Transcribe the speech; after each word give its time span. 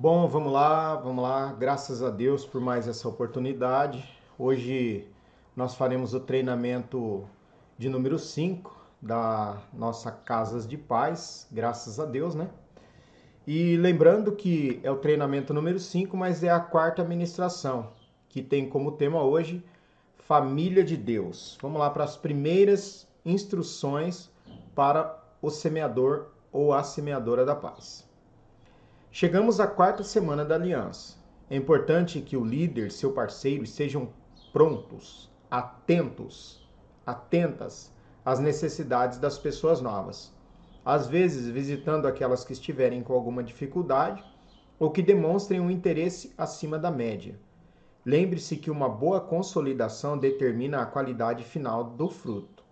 Bom, 0.00 0.28
vamos 0.28 0.52
lá, 0.52 0.94
vamos 0.94 1.24
lá. 1.24 1.52
Graças 1.54 2.04
a 2.04 2.08
Deus 2.08 2.46
por 2.46 2.60
mais 2.60 2.86
essa 2.86 3.08
oportunidade. 3.08 4.08
Hoje 4.38 5.04
nós 5.56 5.74
faremos 5.74 6.14
o 6.14 6.20
treinamento 6.20 7.28
de 7.76 7.88
número 7.88 8.16
5 8.16 8.78
da 9.02 9.60
nossa 9.72 10.12
Casas 10.12 10.68
de 10.68 10.76
Paz, 10.76 11.48
graças 11.50 11.98
a 11.98 12.04
Deus, 12.04 12.36
né? 12.36 12.48
E 13.44 13.76
lembrando 13.76 14.30
que 14.30 14.78
é 14.84 14.90
o 14.90 14.98
treinamento 14.98 15.52
número 15.52 15.80
5, 15.80 16.16
mas 16.16 16.44
é 16.44 16.48
a 16.48 16.60
quarta 16.60 17.02
ministração, 17.02 17.88
que 18.28 18.40
tem 18.40 18.68
como 18.68 18.92
tema 18.92 19.20
hoje 19.24 19.64
Família 20.16 20.84
de 20.84 20.96
Deus. 20.96 21.58
Vamos 21.60 21.80
lá 21.80 21.90
para 21.90 22.04
as 22.04 22.16
primeiras 22.16 23.04
instruções 23.24 24.30
para 24.76 25.20
o 25.42 25.50
semeador 25.50 26.28
ou 26.52 26.72
a 26.72 26.84
semeadora 26.84 27.44
da 27.44 27.56
paz. 27.56 28.07
Chegamos 29.10 29.58
à 29.58 29.66
quarta 29.66 30.04
semana 30.04 30.44
da 30.44 30.54
aliança. 30.54 31.16
É 31.48 31.56
importante 31.56 32.20
que 32.20 32.36
o 32.36 32.44
líder, 32.44 32.92
seu 32.92 33.10
parceiro, 33.12 33.64
estejam 33.64 34.10
prontos, 34.52 35.30
atentos, 35.50 36.68
atentas 37.06 37.90
às 38.22 38.38
necessidades 38.38 39.18
das 39.18 39.38
pessoas 39.38 39.80
novas. 39.80 40.30
Às 40.84 41.06
vezes, 41.06 41.48
visitando 41.48 42.06
aquelas 42.06 42.44
que 42.44 42.52
estiverem 42.52 43.02
com 43.02 43.14
alguma 43.14 43.42
dificuldade 43.42 44.22
ou 44.78 44.90
que 44.90 45.02
demonstrem 45.02 45.58
um 45.58 45.70
interesse 45.70 46.34
acima 46.36 46.78
da 46.78 46.90
média. 46.90 47.40
Lembre-se 48.04 48.58
que 48.58 48.70
uma 48.70 48.90
boa 48.90 49.22
consolidação 49.22 50.18
determina 50.18 50.82
a 50.82 50.86
qualidade 50.86 51.44
final 51.44 51.82
do 51.82 52.10
fruto. 52.10 52.62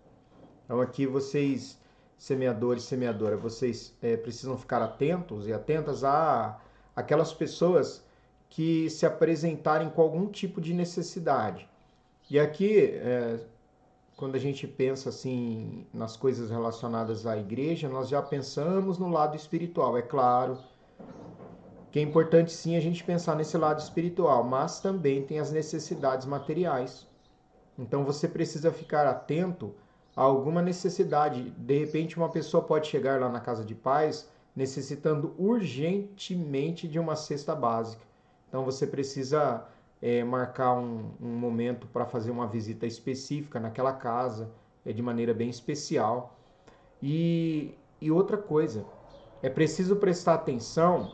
Então, 0.65 0.83
aqui 0.83 1.07
vocês 1.07 1.81
semeadores 2.19 2.85
e 2.85 2.87
semeadora, 2.87 3.37
vocês 3.37 3.95
é, 4.03 4.17
precisam 4.17 4.57
ficar 4.57 4.83
atentos 4.83 5.47
e 5.47 5.53
atentas 5.53 6.03
a 6.03 6.59
aquelas 6.95 7.33
pessoas 7.33 8.05
que 8.49 8.89
se 8.89 9.05
apresentarem 9.05 9.91
com 9.91 10.01
algum 10.01 10.27
tipo 10.27 10.61
de 10.61 10.73
necessidade. 10.73 11.69
E 12.31 12.41
aqui, 12.41 12.81
é, 12.81 13.41
quando 14.17 14.35
a 14.35 14.39
gente 14.39 14.67
pensa 14.67 15.11
assim 15.11 15.87
nas 15.93 16.17
coisas 16.17 16.51
relacionadas 16.51 17.27
à 17.27 17.37
igreja, 17.37 17.89
nós 17.89 18.09
já 18.09 18.23
pensamos 18.23 18.99
no 18.99 19.09
lado 19.09 19.37
espiritual, 19.37 19.97
é 19.97 20.03
claro. 20.03 20.59
Que 21.93 21.99
é 21.99 22.03
importante 22.03 22.53
sim 22.53 22.77
a 22.77 22.81
gente 22.81 23.05
pensar 23.05 23.37
nesse 23.37 23.57
lado 23.57 23.79
espiritual, 23.79 24.43
mas 24.43 24.81
também 24.81 25.23
tem 25.23 25.39
as 25.39 25.53
necessidades 25.53 26.27
materiais. 26.27 27.07
Então 27.79 28.05
você 28.05 28.27
precisa 28.27 28.73
ficar 28.73 29.07
atento 29.07 29.75
alguma 30.17 30.63
necessidade. 30.63 31.51
De 31.51 31.79
repente, 31.79 32.17
uma 32.17 32.31
pessoa 32.31 32.63
pode 32.63 32.89
chegar 32.89 33.21
lá 33.21 33.29
na 33.29 33.41
casa 33.41 33.65
de 33.65 33.75
paz 33.75 34.29
necessitando 34.57 35.35
urgentemente 35.39 36.89
de 36.89 36.99
uma 36.99 37.15
cesta 37.15 37.55
básica. 37.55 38.03
Então, 38.49 38.65
você 38.65 38.87
precisa 38.87 39.67
é, 40.01 40.25
marcar 40.25 40.73
um, 40.73 41.11
um 41.21 41.37
momento 41.37 41.87
para 41.89 42.07
fazer 42.07 42.31
uma 42.31 42.47
visita 42.47 42.87
específica 42.87 43.61
naquela 43.61 43.93
casa, 43.93 44.51
é, 44.85 44.93
de 44.93 45.03
maneira 45.03 45.35
bem 45.35 45.51
especial. 45.51 46.39
E, 47.03 47.75
e 48.01 48.11
outra 48.11 48.39
coisa, 48.39 48.87
é 49.43 49.51
preciso 49.51 49.97
prestar 49.97 50.35
atenção 50.35 51.13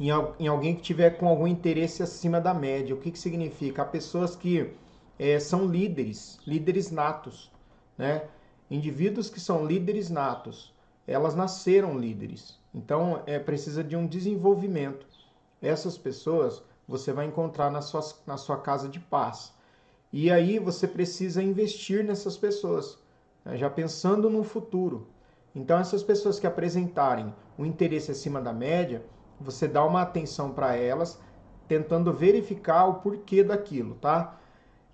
em, 0.00 0.08
em 0.38 0.48
alguém 0.48 0.74
que 0.74 0.80
tiver 0.80 1.18
com 1.18 1.28
algum 1.28 1.46
interesse 1.46 2.02
acima 2.02 2.40
da 2.40 2.54
média. 2.54 2.94
O 2.94 2.98
que, 2.98 3.10
que 3.10 3.18
significa? 3.18 3.82
Há 3.82 3.84
pessoas 3.84 4.34
que 4.34 4.72
é, 5.18 5.38
são 5.38 5.66
líderes, 5.66 6.38
líderes 6.46 6.90
natos 6.90 7.52
né? 7.96 8.22
Indivíduos 8.70 9.28
que 9.28 9.40
são 9.40 9.64
líderes 9.64 10.10
natos, 10.10 10.74
elas 11.06 11.34
nasceram 11.34 11.98
líderes. 11.98 12.58
Então, 12.74 13.22
é 13.26 13.38
precisa 13.38 13.84
de 13.84 13.96
um 13.96 14.06
desenvolvimento. 14.06 15.06
Essas 15.60 15.96
pessoas 15.96 16.62
você 16.86 17.12
vai 17.12 17.26
encontrar 17.26 17.70
na 17.70 17.80
sua, 17.80 18.02
na 18.26 18.36
sua 18.36 18.58
casa 18.58 18.88
de 18.88 19.00
paz. 19.00 19.52
E 20.12 20.30
aí 20.30 20.58
você 20.58 20.86
precisa 20.86 21.42
investir 21.42 22.04
nessas 22.04 22.36
pessoas, 22.36 22.98
né? 23.44 23.56
já 23.56 23.68
pensando 23.68 24.30
no 24.30 24.44
futuro. 24.44 25.08
Então, 25.54 25.78
essas 25.78 26.02
pessoas 26.02 26.38
que 26.38 26.46
apresentarem 26.46 27.32
um 27.58 27.64
interesse 27.64 28.10
acima 28.10 28.40
da 28.40 28.52
média, 28.52 29.04
você 29.40 29.68
dá 29.68 29.84
uma 29.84 30.02
atenção 30.02 30.52
para 30.52 30.76
elas, 30.76 31.20
tentando 31.68 32.12
verificar 32.12 32.86
o 32.86 32.94
porquê 32.94 33.42
daquilo, 33.42 33.94
tá? 33.96 34.38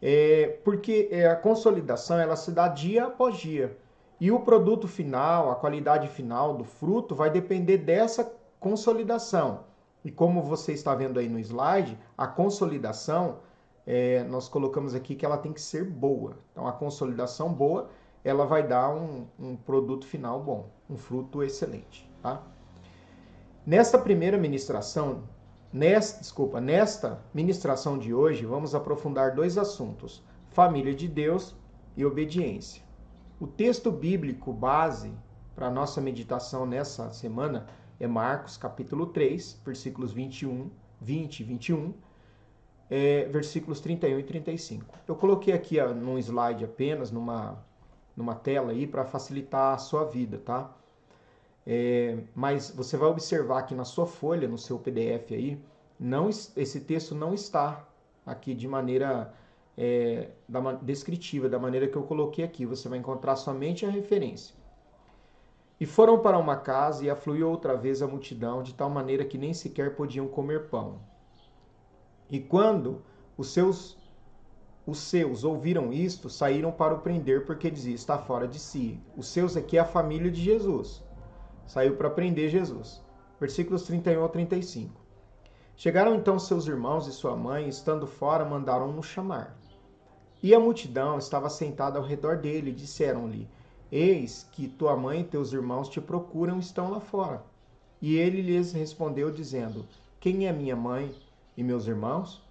É, 0.02 0.58
porque 0.64 1.08
é, 1.10 1.26
a 1.26 1.36
consolidação 1.36 2.18
ela 2.18 2.36
se 2.36 2.50
dá 2.50 2.68
dia 2.68 3.06
após 3.06 3.36
dia. 3.36 3.76
E 4.20 4.30
o 4.30 4.40
produto 4.40 4.86
final, 4.86 5.50
a 5.50 5.54
qualidade 5.54 6.08
final 6.08 6.54
do 6.54 6.64
fruto, 6.64 7.14
vai 7.14 7.30
depender 7.30 7.78
dessa 7.78 8.30
consolidação. 8.58 9.64
E 10.04 10.10
como 10.10 10.42
você 10.42 10.72
está 10.72 10.94
vendo 10.94 11.18
aí 11.18 11.28
no 11.28 11.38
slide, 11.38 11.98
a 12.16 12.26
consolidação, 12.26 13.38
é, 13.86 14.22
nós 14.24 14.48
colocamos 14.48 14.94
aqui 14.94 15.14
que 15.14 15.24
ela 15.24 15.38
tem 15.38 15.52
que 15.52 15.60
ser 15.60 15.84
boa. 15.84 16.36
Então, 16.52 16.66
a 16.66 16.72
consolidação 16.72 17.52
boa, 17.52 17.88
ela 18.24 18.46
vai 18.46 18.66
dar 18.66 18.90
um, 18.90 19.26
um 19.38 19.56
produto 19.56 20.06
final 20.06 20.40
bom, 20.40 20.68
um 20.88 20.96
fruto 20.96 21.42
excelente. 21.42 22.08
Tá? 22.22 22.42
Nesta 23.66 23.98
primeira 23.98 24.36
ministração, 24.36 25.22
Nesta, 25.72 26.18
desculpa, 26.18 26.60
nesta 26.60 27.22
ministração 27.32 27.96
de 27.96 28.12
hoje, 28.12 28.44
vamos 28.44 28.74
aprofundar 28.74 29.36
dois 29.36 29.56
assuntos: 29.56 30.20
família 30.48 30.92
de 30.92 31.06
Deus 31.06 31.54
e 31.96 32.04
obediência. 32.04 32.82
O 33.38 33.46
texto 33.46 33.92
bíblico 33.92 34.52
base 34.52 35.12
para 35.54 35.68
a 35.68 35.70
nossa 35.70 36.00
meditação 36.00 36.66
nessa 36.66 37.12
semana 37.12 37.68
é 38.00 38.06
Marcos, 38.08 38.56
capítulo 38.56 39.06
3, 39.06 39.60
versículos 39.64 40.12
21, 40.12 40.70
20 41.00 41.38
e 41.40 41.44
21, 41.44 41.94
é, 42.90 43.26
versículos 43.26 43.80
31 43.80 44.18
e 44.18 44.24
35. 44.24 44.98
Eu 45.06 45.14
coloquei 45.14 45.54
aqui 45.54 45.78
ó, 45.78 45.94
num 45.94 46.18
slide 46.18 46.64
apenas, 46.64 47.12
numa, 47.12 47.64
numa 48.16 48.34
tela 48.34 48.72
aí, 48.72 48.88
para 48.88 49.04
facilitar 49.04 49.74
a 49.74 49.78
sua 49.78 50.04
vida, 50.04 50.36
tá? 50.36 50.74
É, 51.66 52.18
mas 52.34 52.70
você 52.70 52.96
vai 52.96 53.08
observar 53.08 53.58
aqui 53.60 53.74
na 53.74 53.84
sua 53.84 54.06
folha, 54.06 54.48
no 54.48 54.58
seu 54.58 54.78
PDF 54.78 55.32
aí, 55.32 55.62
não, 55.98 56.28
esse 56.28 56.80
texto 56.80 57.14
não 57.14 57.34
está 57.34 57.86
aqui 58.24 58.54
de 58.54 58.66
maneira 58.66 59.34
é, 59.76 60.30
da, 60.48 60.72
descritiva, 60.72 61.48
da 61.48 61.58
maneira 61.58 61.86
que 61.86 61.96
eu 61.96 62.02
coloquei 62.02 62.44
aqui. 62.44 62.64
Você 62.64 62.88
vai 62.88 62.98
encontrar 62.98 63.36
somente 63.36 63.84
a 63.84 63.90
referência. 63.90 64.54
E 65.78 65.86
foram 65.86 66.18
para 66.20 66.38
uma 66.38 66.56
casa 66.56 67.04
e 67.04 67.10
afluiu 67.10 67.50
outra 67.50 67.76
vez 67.76 68.02
a 68.02 68.06
multidão, 68.06 68.62
de 68.62 68.74
tal 68.74 68.90
maneira 68.90 69.24
que 69.24 69.38
nem 69.38 69.52
sequer 69.52 69.94
podiam 69.94 70.26
comer 70.26 70.68
pão. 70.68 71.00
E 72.30 72.40
quando 72.40 73.02
os 73.36 73.48
seus 73.52 73.98
os 74.86 74.98
seus 74.98 75.44
ouviram 75.44 75.92
isto, 75.92 76.28
saíram 76.30 76.72
para 76.72 76.94
o 76.94 77.00
prender, 77.00 77.44
porque 77.44 77.70
dizia: 77.70 77.94
está 77.94 78.18
fora 78.18 78.48
de 78.48 78.58
si. 78.58 78.98
Os 79.16 79.28
seus 79.28 79.56
aqui 79.56 79.76
é 79.76 79.80
a 79.80 79.84
família 79.84 80.30
de 80.30 80.40
Jesus 80.40 81.02
saiu 81.70 81.94
para 81.94 82.10
prender 82.10 82.50
Jesus. 82.50 83.00
Versículos 83.38 83.82
31 83.84 84.22
ao 84.22 84.28
35. 84.28 85.00
Chegaram 85.76 86.16
então 86.16 86.36
seus 86.36 86.66
irmãos 86.66 87.06
e 87.06 87.12
sua 87.12 87.36
mãe, 87.36 87.68
estando 87.68 88.08
fora, 88.08 88.44
mandaram-no 88.44 89.02
chamar. 89.04 89.56
E 90.42 90.52
a 90.52 90.58
multidão 90.58 91.16
estava 91.16 91.48
sentada 91.48 91.96
ao 91.96 92.04
redor 92.04 92.38
dele, 92.38 92.70
e 92.70 92.74
disseram-lhe: 92.74 93.48
Eis 93.90 94.44
que 94.50 94.66
tua 94.66 94.96
mãe 94.96 95.20
e 95.20 95.24
teus 95.24 95.52
irmãos 95.52 95.88
te 95.88 96.00
procuram, 96.00 96.58
estão 96.58 96.90
lá 96.90 96.98
fora. 96.98 97.40
E 98.02 98.16
ele 98.16 98.42
lhes 98.42 98.72
respondeu, 98.72 99.30
dizendo: 99.30 99.86
Quem 100.18 100.48
é 100.48 100.52
minha 100.52 100.74
mãe 100.74 101.14
e 101.56 101.62
meus 101.62 101.86
irmãos? 101.86 102.42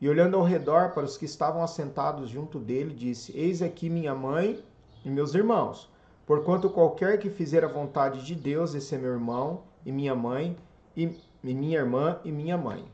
E 0.00 0.08
olhando 0.08 0.36
ao 0.36 0.44
redor 0.44 0.90
para 0.90 1.04
os 1.04 1.16
que 1.16 1.24
estavam 1.24 1.64
assentados 1.64 2.30
junto 2.30 2.60
dele, 2.60 2.94
disse: 2.94 3.36
Eis 3.36 3.60
aqui 3.60 3.90
minha 3.90 4.14
mãe 4.14 4.62
e 5.04 5.10
meus 5.10 5.34
irmãos. 5.34 5.91
Porquanto 6.32 6.70
qualquer 6.70 7.18
que 7.18 7.28
fizer 7.28 7.62
a 7.62 7.68
vontade 7.68 8.24
de 8.24 8.34
Deus, 8.34 8.74
esse 8.74 8.94
é 8.94 8.98
meu 8.98 9.12
irmão 9.12 9.64
e 9.84 9.92
minha 9.92 10.14
mãe, 10.14 10.56
e, 10.96 11.14
e 11.44 11.52
minha 11.52 11.78
irmã 11.78 12.18
e 12.24 12.32
minha 12.32 12.56
mãe. 12.56 12.86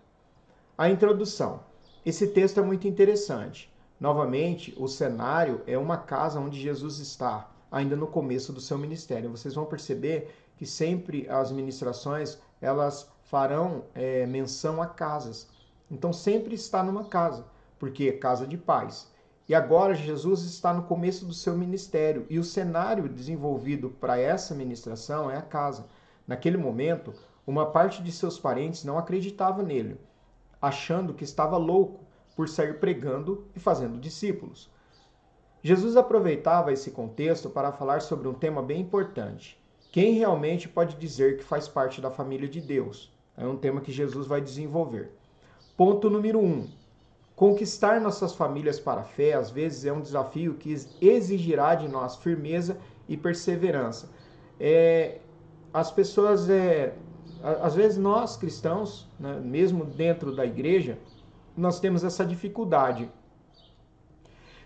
A 0.77 0.91
introdução. 0.91 1.61
Esse 2.05 2.27
texto 2.27 2.59
é 2.59 2.65
muito 2.65 2.89
interessante. 2.89 3.73
Novamente, 4.01 4.75
o 4.77 4.89
cenário 4.89 5.63
é 5.69 5.79
uma 5.79 5.99
casa 5.99 6.41
onde 6.41 6.61
Jesus 6.61 6.99
está, 6.99 7.49
ainda 7.71 7.95
no 7.95 8.09
começo 8.09 8.53
do 8.53 8.61
seu 8.61 8.77
ministério. 8.77 9.31
Vocês 9.31 9.55
vão 9.55 9.67
perceber 9.67 10.35
que 10.57 10.67
sempre 10.67 11.25
as 11.31 11.53
ministrações 11.53 12.39
elas 12.61 13.09
farão 13.23 13.85
é, 13.95 14.27
menção 14.27 14.83
a 14.83 14.87
casas. 14.89 15.49
Então 15.89 16.13
sempre 16.13 16.57
está 16.57 16.83
numa 16.83 17.05
casa, 17.05 17.45
porque 17.79 18.09
é 18.09 18.13
casa 18.19 18.49
de 18.49 18.59
paz. 18.59 19.09
E 19.49 19.55
agora 19.55 19.95
Jesus 19.95 20.43
está 20.43 20.75
no 20.75 20.83
começo 20.83 21.25
do 21.25 21.33
seu 21.33 21.57
ministério 21.57 22.27
e 22.29 22.39
o 22.39 22.45
cenário 22.45 23.09
desenvolvido 23.09 23.89
para 23.89 24.19
essa 24.19 24.55
ministração 24.55 25.31
é 25.31 25.39
a 25.39 25.43
casa. 25.43 25.87
Naquele 26.27 26.59
momento, 26.59 27.15
uma 27.47 27.65
parte 27.65 28.03
de 28.03 28.13
seus 28.13 28.39
parentes 28.39 28.85
não 28.85 28.99
acreditava 28.99 29.63
nele, 29.63 29.99
achando 30.61 31.15
que 31.15 31.25
estava 31.25 31.57
louco 31.57 32.05
por 32.37 32.47
sair 32.47 32.79
pregando 32.79 33.49
e 33.57 33.59
fazendo 33.59 33.99
discípulos. 33.99 34.71
Jesus 35.63 35.97
aproveitava 35.97 36.71
esse 36.71 36.91
contexto 36.91 37.49
para 37.49 37.73
falar 37.73 38.03
sobre 38.03 38.29
um 38.29 38.35
tema 38.35 38.63
bem 38.63 38.83
importante. 38.83 39.59
Quem 39.91 40.13
realmente 40.13 40.69
pode 40.69 40.97
dizer 40.97 41.39
que 41.39 41.43
faz 41.43 41.67
parte 41.67 42.03
da 42.03 42.11
família 42.11 42.47
de 42.47 42.61
Deus? 42.61 43.11
É 43.35 43.47
um 43.47 43.57
tema 43.57 43.81
que 43.81 43.93
Jesus 43.93 44.27
vai 44.27 44.43
desenvolver. 44.43 45.11
Ponto 45.75 46.11
número 46.11 46.39
um. 46.39 46.69
Conquistar 47.39 48.01
nossas 48.01 48.35
famílias 48.35 48.81
para 48.81 49.03
a 49.03 49.05
fé, 49.05 49.35
às 49.35 49.49
vezes, 49.49 49.85
é 49.85 49.93
um 49.93 50.01
desafio 50.01 50.55
que 50.55 50.75
exigirá 51.01 51.77
de 51.77 51.87
nós 51.87 52.17
firmeza 52.17 52.77
e 53.09 53.17
perseverança. 53.17 54.11
É, 54.59 55.21
as 55.73 55.89
pessoas, 55.89 56.51
é, 56.51 56.97
às 57.63 57.77
vezes, 57.77 57.97
nós 57.97 58.37
cristãos, 58.37 59.09
né, 59.21 59.39
mesmo 59.39 59.85
dentro 59.85 60.35
da 60.35 60.45
igreja, 60.45 60.99
nós 61.57 61.79
temos 61.79 62.03
essa 62.03 62.27
dificuldade 62.27 63.09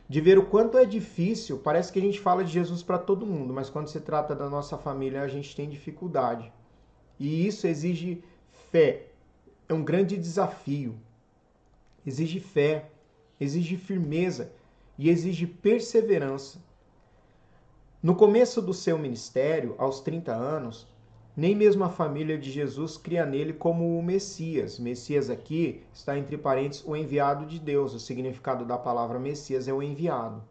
de 0.09 0.21
ver 0.23 0.39
o 0.39 0.47
quanto 0.47 0.79
é 0.79 0.87
difícil. 0.87 1.59
Parece 1.59 1.93
que 1.93 1.99
a 1.99 2.03
gente 2.03 2.21
fala 2.21 2.43
de 2.43 2.51
Jesus 2.51 2.83
para 2.83 2.97
todo 2.97 3.27
mundo, 3.27 3.53
mas 3.53 3.69
quando 3.69 3.89
se 3.89 4.01
trata 4.01 4.35
da 4.35 4.49
nossa 4.49 4.79
família, 4.79 5.21
a 5.21 5.29
gente 5.29 5.55
tem 5.55 5.69
dificuldade. 5.69 6.51
E 7.21 7.47
isso 7.47 7.67
exige 7.67 8.25
fé. 8.71 9.09
É 9.69 9.75
um 9.75 9.85
grande 9.85 10.17
desafio. 10.17 10.99
Exige 12.07 12.41
fé, 12.41 12.91
exige 13.41 13.77
firmeza 13.77 14.53
e 14.99 15.09
exige 15.09 15.47
perseverança. 15.47 16.59
No 18.03 18.17
começo 18.17 18.61
do 18.61 18.75
seu 18.75 18.99
ministério, 18.99 19.75
aos 19.79 20.01
30 20.01 20.33
anos, 20.33 20.89
nem 21.37 21.55
mesmo 21.55 21.85
a 21.85 21.89
família 21.89 22.37
de 22.37 22.51
Jesus 22.51 22.97
cria 22.97 23.25
nele 23.25 23.53
como 23.53 23.99
o 23.99 24.03
Messias. 24.03 24.79
Messias 24.79 25.31
aqui 25.31 25.83
está 25.95 26.19
entre 26.19 26.37
parênteses 26.37 26.85
o 26.85 26.95
enviado 26.95 27.47
de 27.47 27.59
Deus. 27.59 27.95
O 27.95 28.01
significado 28.01 28.65
da 28.65 28.77
palavra 28.77 29.19
Messias 29.19 29.69
é 29.69 29.73
o 29.73 29.83
enviado. 29.83 30.43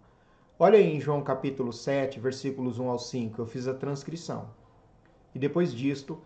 Olha 0.58 0.80
aí 0.80 0.96
em 0.96 1.00
João 1.02 1.22
capítulo 1.22 1.74
7, 1.74 2.20
versículos 2.20 2.80
1 2.80 2.90
ao 2.90 3.00
5, 3.00 3.42
eu 3.42 3.46
fiz 3.46 3.68
a 3.68 3.74
transcrição. 3.74 4.50
E 5.34 5.40
depois 5.40 5.74
disto, 5.74 6.20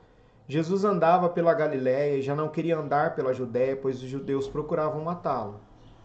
Jesus 0.47 0.85
andava 0.85 1.27
pela 1.27 1.55
Galiléia 1.55 2.17
e 2.17 2.21
já 2.21 2.35
não 2.35 2.49
queria 2.49 2.77
andar 2.77 3.15
pela 3.15 3.33
Judéia, 3.33 3.75
pois 3.75 4.03
os 4.03 4.07
judeus 4.07 4.47
procuravam 4.47 5.03
matá-lo. 5.03 5.59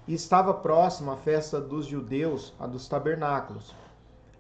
E 0.09 0.15
estava 0.15 0.55
próxima 0.55 1.13
a 1.13 1.17
festa 1.19 1.61
dos 1.61 1.85
judeus, 1.85 2.55
a 2.59 2.67
dos 2.67 2.89
tabernáculos. 2.89 3.75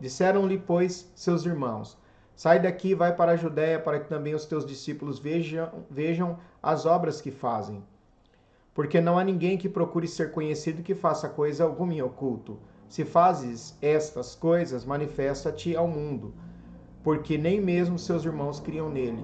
Disseram-lhe, 0.00 0.56
pois, 0.56 1.12
seus 1.14 1.44
irmãos: 1.44 1.98
Sai 2.34 2.58
daqui 2.58 2.92
e 2.92 2.94
vai 2.94 3.14
para 3.14 3.32
a 3.32 3.36
Judéia, 3.36 3.78
para 3.78 4.00
que 4.00 4.08
também 4.08 4.34
os 4.34 4.46
teus 4.46 4.64
discípulos 4.64 5.18
vejam, 5.18 5.68
vejam 5.90 6.38
as 6.62 6.86
obras 6.86 7.20
que 7.20 7.30
fazem. 7.30 7.84
Porque 8.72 9.02
não 9.02 9.18
há 9.18 9.24
ninguém 9.24 9.58
que 9.58 9.68
procure 9.68 10.08
ser 10.08 10.32
conhecido 10.32 10.82
que 10.82 10.94
faça 10.94 11.28
coisa 11.28 11.64
alguma 11.64 11.92
em 11.92 12.00
oculto. 12.00 12.58
Se 12.88 13.04
fazes 13.04 13.76
estas 13.82 14.34
coisas, 14.34 14.86
manifesta-te 14.86 15.76
ao 15.76 15.86
mundo, 15.86 16.32
porque 17.04 17.36
nem 17.36 17.60
mesmo 17.60 17.98
seus 17.98 18.24
irmãos 18.24 18.60
criam 18.60 18.88
nele 18.88 19.22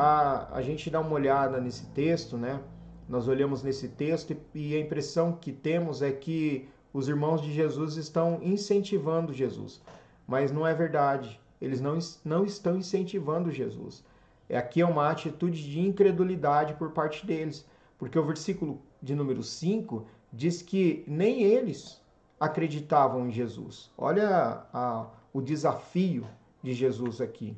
a, 0.00 0.56
a 0.56 0.62
gente 0.62 0.88
dá 0.88 1.00
uma 1.00 1.12
olhada 1.12 1.60
nesse 1.60 1.84
texto, 1.86 2.36
né? 2.36 2.60
Nós 3.08 3.26
olhamos 3.26 3.64
nesse 3.64 3.88
texto 3.88 4.30
e, 4.54 4.70
e 4.70 4.76
a 4.76 4.78
impressão 4.78 5.32
que 5.32 5.50
temos 5.50 6.02
é 6.02 6.12
que 6.12 6.68
os 6.92 7.08
irmãos 7.08 7.42
de 7.42 7.52
Jesus 7.52 7.96
estão 7.96 8.38
incentivando 8.40 9.32
Jesus. 9.32 9.82
Mas 10.24 10.52
não 10.52 10.64
é 10.64 10.72
verdade. 10.72 11.40
Eles 11.60 11.80
não, 11.80 11.98
não 12.24 12.44
estão 12.44 12.76
incentivando 12.76 13.50
Jesus. 13.50 14.04
É 14.48 14.56
aqui 14.56 14.80
é 14.80 14.86
uma 14.86 15.10
atitude 15.10 15.68
de 15.68 15.80
incredulidade 15.80 16.74
por 16.74 16.92
parte 16.92 17.26
deles. 17.26 17.66
Porque 17.98 18.16
o 18.16 18.24
versículo 18.24 18.80
de 19.02 19.16
número 19.16 19.42
5 19.42 20.06
diz 20.32 20.62
que 20.62 21.02
nem 21.08 21.42
eles 21.42 22.00
acreditavam 22.38 23.26
em 23.26 23.32
Jesus. 23.32 23.90
Olha 23.98 24.64
a, 24.72 25.08
o 25.32 25.42
desafio 25.42 26.24
de 26.62 26.72
Jesus 26.72 27.20
aqui. 27.20 27.56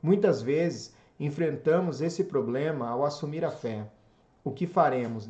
Muitas 0.00 0.40
vezes 0.40 0.94
enfrentamos 1.24 2.00
esse 2.00 2.24
problema 2.24 2.88
ao 2.88 3.04
assumir 3.04 3.44
a 3.44 3.50
fé. 3.50 3.88
O 4.42 4.50
que 4.50 4.66
faremos? 4.66 5.28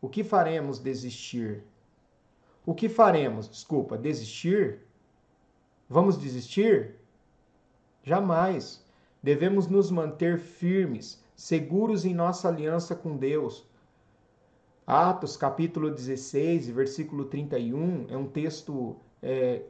O 0.00 0.08
que 0.08 0.22
faremos 0.22 0.78
desistir? 0.78 1.64
O 2.64 2.72
que 2.72 2.88
faremos? 2.88 3.48
Desculpa, 3.48 3.98
desistir? 3.98 4.78
Vamos 5.88 6.16
desistir? 6.16 6.94
Jamais. 8.04 8.84
Devemos 9.20 9.66
nos 9.66 9.90
manter 9.90 10.38
firmes, 10.38 11.20
seguros 11.34 12.04
em 12.04 12.14
nossa 12.14 12.48
aliança 12.48 12.94
com 12.94 13.16
Deus. 13.16 13.66
Atos 14.86 15.36
capítulo 15.36 15.90
16, 15.90 16.68
versículo 16.68 17.24
31, 17.24 18.06
é 18.08 18.16
um 18.16 18.28
texto 18.28 18.94
é, 19.20 19.62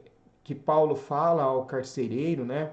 que 0.43 0.53
Paulo 0.53 0.95
fala 0.95 1.41
ao 1.41 1.65
carcereiro, 1.65 2.45
né? 2.45 2.71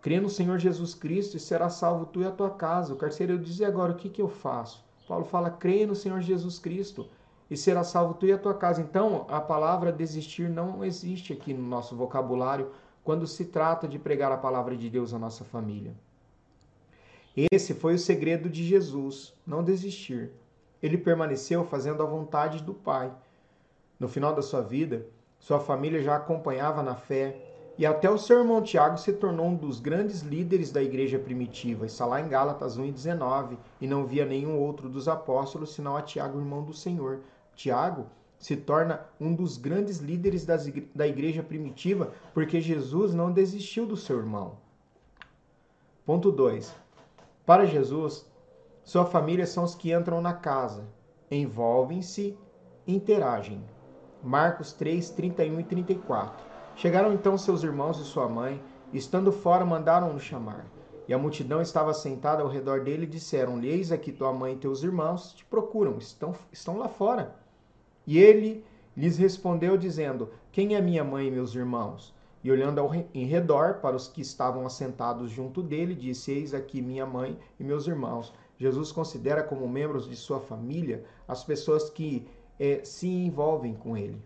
Crê 0.00 0.20
no 0.20 0.28
Senhor 0.28 0.58
Jesus 0.58 0.94
Cristo 0.94 1.36
e 1.36 1.40
será 1.40 1.68
salvo 1.68 2.06
tu 2.06 2.20
e 2.20 2.26
a 2.26 2.30
tua 2.30 2.50
casa. 2.50 2.94
O 2.94 2.96
carcereiro 2.96 3.42
diz: 3.42 3.58
e 3.58 3.64
agora 3.64 3.92
o 3.92 3.96
que, 3.96 4.08
que 4.08 4.22
eu 4.22 4.28
faço? 4.28 4.84
Paulo 5.08 5.24
fala: 5.24 5.50
crê 5.50 5.86
no 5.86 5.94
Senhor 5.94 6.20
Jesus 6.20 6.58
Cristo 6.58 7.08
e 7.50 7.56
será 7.56 7.82
salvo 7.82 8.14
tu 8.14 8.26
e 8.26 8.32
a 8.32 8.38
tua 8.38 8.54
casa. 8.54 8.80
Então, 8.80 9.26
a 9.28 9.40
palavra 9.40 9.90
desistir 9.90 10.48
não 10.48 10.84
existe 10.84 11.32
aqui 11.32 11.54
no 11.54 11.66
nosso 11.66 11.96
vocabulário 11.96 12.70
quando 13.02 13.26
se 13.26 13.46
trata 13.46 13.88
de 13.88 13.98
pregar 13.98 14.30
a 14.30 14.36
palavra 14.36 14.76
de 14.76 14.90
Deus 14.90 15.14
à 15.14 15.18
nossa 15.18 15.44
família. 15.44 15.94
Esse 17.50 17.72
foi 17.72 17.94
o 17.94 17.98
segredo 17.98 18.48
de 18.50 18.64
Jesus, 18.64 19.32
não 19.46 19.64
desistir. 19.64 20.30
Ele 20.82 20.98
permaneceu 20.98 21.64
fazendo 21.64 22.02
a 22.02 22.06
vontade 22.06 22.62
do 22.62 22.74
Pai. 22.74 23.10
No 23.98 24.08
final 24.08 24.34
da 24.34 24.42
sua 24.42 24.60
vida, 24.60 25.06
sua 25.38 25.58
família 25.58 26.02
já 26.02 26.16
acompanhava 26.16 26.82
na 26.82 26.94
fé, 26.94 27.47
e 27.78 27.86
até 27.86 28.10
o 28.10 28.18
seu 28.18 28.40
irmão 28.40 28.60
Tiago 28.60 28.98
se 28.98 29.12
tornou 29.12 29.46
um 29.46 29.54
dos 29.54 29.78
grandes 29.78 30.22
líderes 30.22 30.72
da 30.72 30.82
igreja 30.82 31.16
primitiva. 31.16 31.86
Está 31.86 32.04
lá 32.04 32.20
em 32.20 32.28
Gálatas 32.28 32.76
1,19. 32.76 33.56
E 33.80 33.86
não 33.86 34.04
via 34.04 34.26
nenhum 34.26 34.58
outro 34.58 34.88
dos 34.88 35.06
apóstolos 35.06 35.74
senão 35.74 35.96
a 35.96 36.02
Tiago, 36.02 36.40
irmão 36.40 36.64
do 36.64 36.74
Senhor. 36.74 37.20
Tiago 37.54 38.06
se 38.36 38.56
torna 38.56 39.06
um 39.20 39.32
dos 39.32 39.56
grandes 39.56 39.98
líderes 39.98 40.44
da 40.44 41.06
igreja 41.06 41.40
primitiva 41.40 42.12
porque 42.34 42.60
Jesus 42.60 43.14
não 43.14 43.30
desistiu 43.30 43.86
do 43.86 43.96
seu 43.96 44.18
irmão. 44.18 44.56
Ponto 46.04 46.32
2. 46.32 46.74
Para 47.46 47.64
Jesus, 47.64 48.26
sua 48.82 49.04
família 49.04 49.46
são 49.46 49.62
os 49.62 49.76
que 49.76 49.92
entram 49.92 50.20
na 50.20 50.32
casa, 50.32 50.84
envolvem-se, 51.30 52.36
interagem. 52.88 53.62
Marcos 54.20 54.72
3, 54.72 55.10
31 55.10 55.60
e 55.60 55.64
34. 55.64 56.47
Chegaram 56.78 57.12
então 57.12 57.36
seus 57.36 57.64
irmãos 57.64 57.98
e 57.98 58.04
sua 58.04 58.28
mãe, 58.28 58.62
e 58.92 58.98
estando 58.98 59.32
fora 59.32 59.64
mandaram-no 59.64 60.20
chamar. 60.20 60.64
E 61.08 61.12
a 61.12 61.18
multidão 61.18 61.60
estava 61.60 61.92
sentada 61.92 62.40
ao 62.40 62.48
redor 62.48 62.84
dele 62.84 63.02
e 63.02 63.08
disseram-lhe: 63.08 63.66
Eis 63.66 63.90
aqui 63.90 64.12
tua 64.12 64.32
mãe 64.32 64.52
e 64.52 64.58
teus 64.58 64.84
irmãos 64.84 65.32
te 65.32 65.44
procuram, 65.44 65.98
estão, 65.98 66.36
estão 66.52 66.78
lá 66.78 66.88
fora. 66.88 67.34
E 68.06 68.16
ele 68.16 68.64
lhes 68.96 69.18
respondeu, 69.18 69.76
dizendo: 69.76 70.30
Quem 70.52 70.76
é 70.76 70.80
minha 70.80 71.02
mãe 71.02 71.26
e 71.26 71.32
meus 71.32 71.52
irmãos? 71.52 72.14
E 72.44 72.52
olhando 72.52 72.78
ao, 72.78 72.94
em 72.94 73.24
redor 73.24 73.80
para 73.80 73.96
os 73.96 74.06
que 74.06 74.20
estavam 74.20 74.64
assentados 74.64 75.32
junto 75.32 75.64
dele, 75.64 75.96
disse: 75.96 76.30
Eis 76.30 76.54
aqui 76.54 76.80
minha 76.80 77.04
mãe 77.04 77.36
e 77.58 77.64
meus 77.64 77.88
irmãos. 77.88 78.32
Jesus 78.56 78.92
considera 78.92 79.42
como 79.42 79.68
membros 79.68 80.08
de 80.08 80.14
sua 80.14 80.38
família 80.38 81.04
as 81.26 81.42
pessoas 81.42 81.90
que 81.90 82.28
eh, 82.56 82.82
se 82.84 83.08
envolvem 83.08 83.74
com 83.74 83.96
ele 83.96 84.22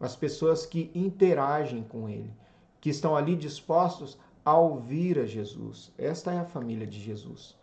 as 0.00 0.16
pessoas 0.16 0.64
que 0.64 0.90
interagem 0.94 1.82
com 1.82 2.08
ele, 2.08 2.32
que 2.80 2.88
estão 2.88 3.14
ali 3.14 3.36
dispostos 3.36 4.18
a 4.42 4.56
ouvir 4.56 5.18
a 5.18 5.26
Jesus. 5.26 5.92
Esta 5.98 6.32
é 6.32 6.38
a 6.38 6.44
família 6.46 6.86
de 6.86 6.98
Jesus. 6.98 7.54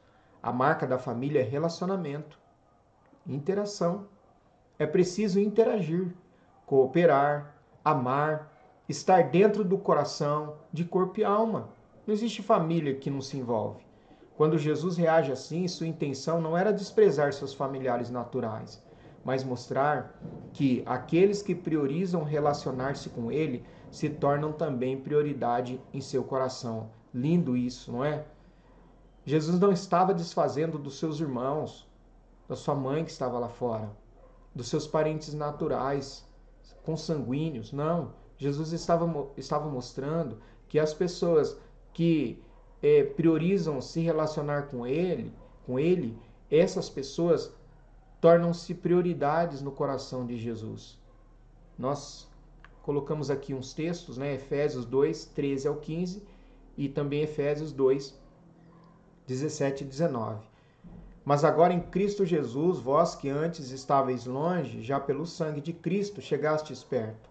A 0.41 0.53
marca 0.53 0.85
da 0.85 0.99
família 0.99 1.41
é 1.41 1.43
relacionamento, 1.43 2.39
interação. 3.25 4.05
É 4.77 4.85
preciso 4.85 5.39
interagir, 5.39 6.13
cooperar, 6.67 7.55
amar, 7.83 8.53
estar 8.87 9.29
dentro 9.29 9.63
do 9.63 9.77
coração, 9.77 10.57
de 10.71 10.85
corpo 10.85 11.19
e 11.19 11.23
alma. 11.23 11.69
Não 12.05 12.13
existe 12.13 12.43
família 12.43 12.93
que 12.93 13.09
não 13.09 13.21
se 13.21 13.37
envolve. 13.37 13.85
Quando 14.37 14.57
Jesus 14.59 14.95
reage 14.95 15.31
assim, 15.31 15.67
sua 15.67 15.87
intenção 15.87 16.39
não 16.39 16.55
era 16.55 16.71
desprezar 16.71 17.33
seus 17.33 17.55
familiares 17.55 18.11
naturais, 18.11 18.81
mas 19.27 19.43
mostrar 19.43 20.17
que 20.53 20.81
aqueles 20.85 21.41
que 21.41 21.53
priorizam 21.53 22.23
relacionar-se 22.23 23.09
com 23.09 23.29
Ele 23.29 23.61
se 23.91 24.09
tornam 24.09 24.53
também 24.53 25.01
prioridade 25.01 25.81
em 25.93 25.99
seu 25.99 26.23
coração. 26.23 26.89
Lindo 27.13 27.57
isso, 27.57 27.91
não 27.91 28.05
é? 28.05 28.23
Jesus 29.25 29.59
não 29.59 29.73
estava 29.73 30.13
desfazendo 30.13 30.79
dos 30.79 30.97
seus 30.97 31.19
irmãos, 31.19 31.85
da 32.47 32.55
sua 32.55 32.73
mãe 32.73 33.03
que 33.03 33.11
estava 33.11 33.37
lá 33.37 33.49
fora, 33.49 33.91
dos 34.55 34.69
seus 34.69 34.87
parentes 34.87 35.33
naturais, 35.33 36.25
consanguíneos. 36.85 37.73
Não. 37.73 38.13
Jesus 38.37 38.71
estava, 38.71 39.27
estava 39.35 39.69
mostrando 39.69 40.37
que 40.69 40.79
as 40.79 40.93
pessoas 40.93 41.59
que 41.91 42.41
é, 42.81 43.03
priorizam 43.03 43.81
se 43.81 43.99
relacionar 43.99 44.67
com 44.67 44.87
Ele, 44.87 45.33
com 45.65 45.77
Ele, 45.77 46.17
essas 46.49 46.89
pessoas 46.89 47.56
tornam-se 48.19 48.73
prioridades 48.73 49.61
no 49.61 49.71
coração 49.71 50.25
de 50.25 50.37
Jesus. 50.37 50.97
Nós 51.77 52.27
colocamos 52.81 53.29
aqui 53.29 53.53
uns 53.53 53.73
textos, 53.73 54.17
né? 54.17 54.33
Efésios 54.33 54.85
2, 54.85 55.25
13 55.25 55.67
ao 55.67 55.75
15 55.75 56.23
e 56.77 56.87
também 56.87 57.21
Efésios 57.21 57.71
2, 57.71 58.17
17 59.27 59.83
e 59.83 59.87
19. 59.87 60.47
Mas 61.23 61.43
agora 61.43 61.73
em 61.73 61.81
Cristo 61.81 62.25
Jesus, 62.25 62.79
vós 62.79 63.13
que 63.13 63.29
antes 63.29 63.71
estáveis 63.71 64.25
longe, 64.25 64.81
já 64.81 64.99
pelo 64.99 65.25
sangue 65.25 65.59
de 65.59 65.73
Cristo 65.73 66.21
chegastes 66.21 66.81
perto. 66.81 67.29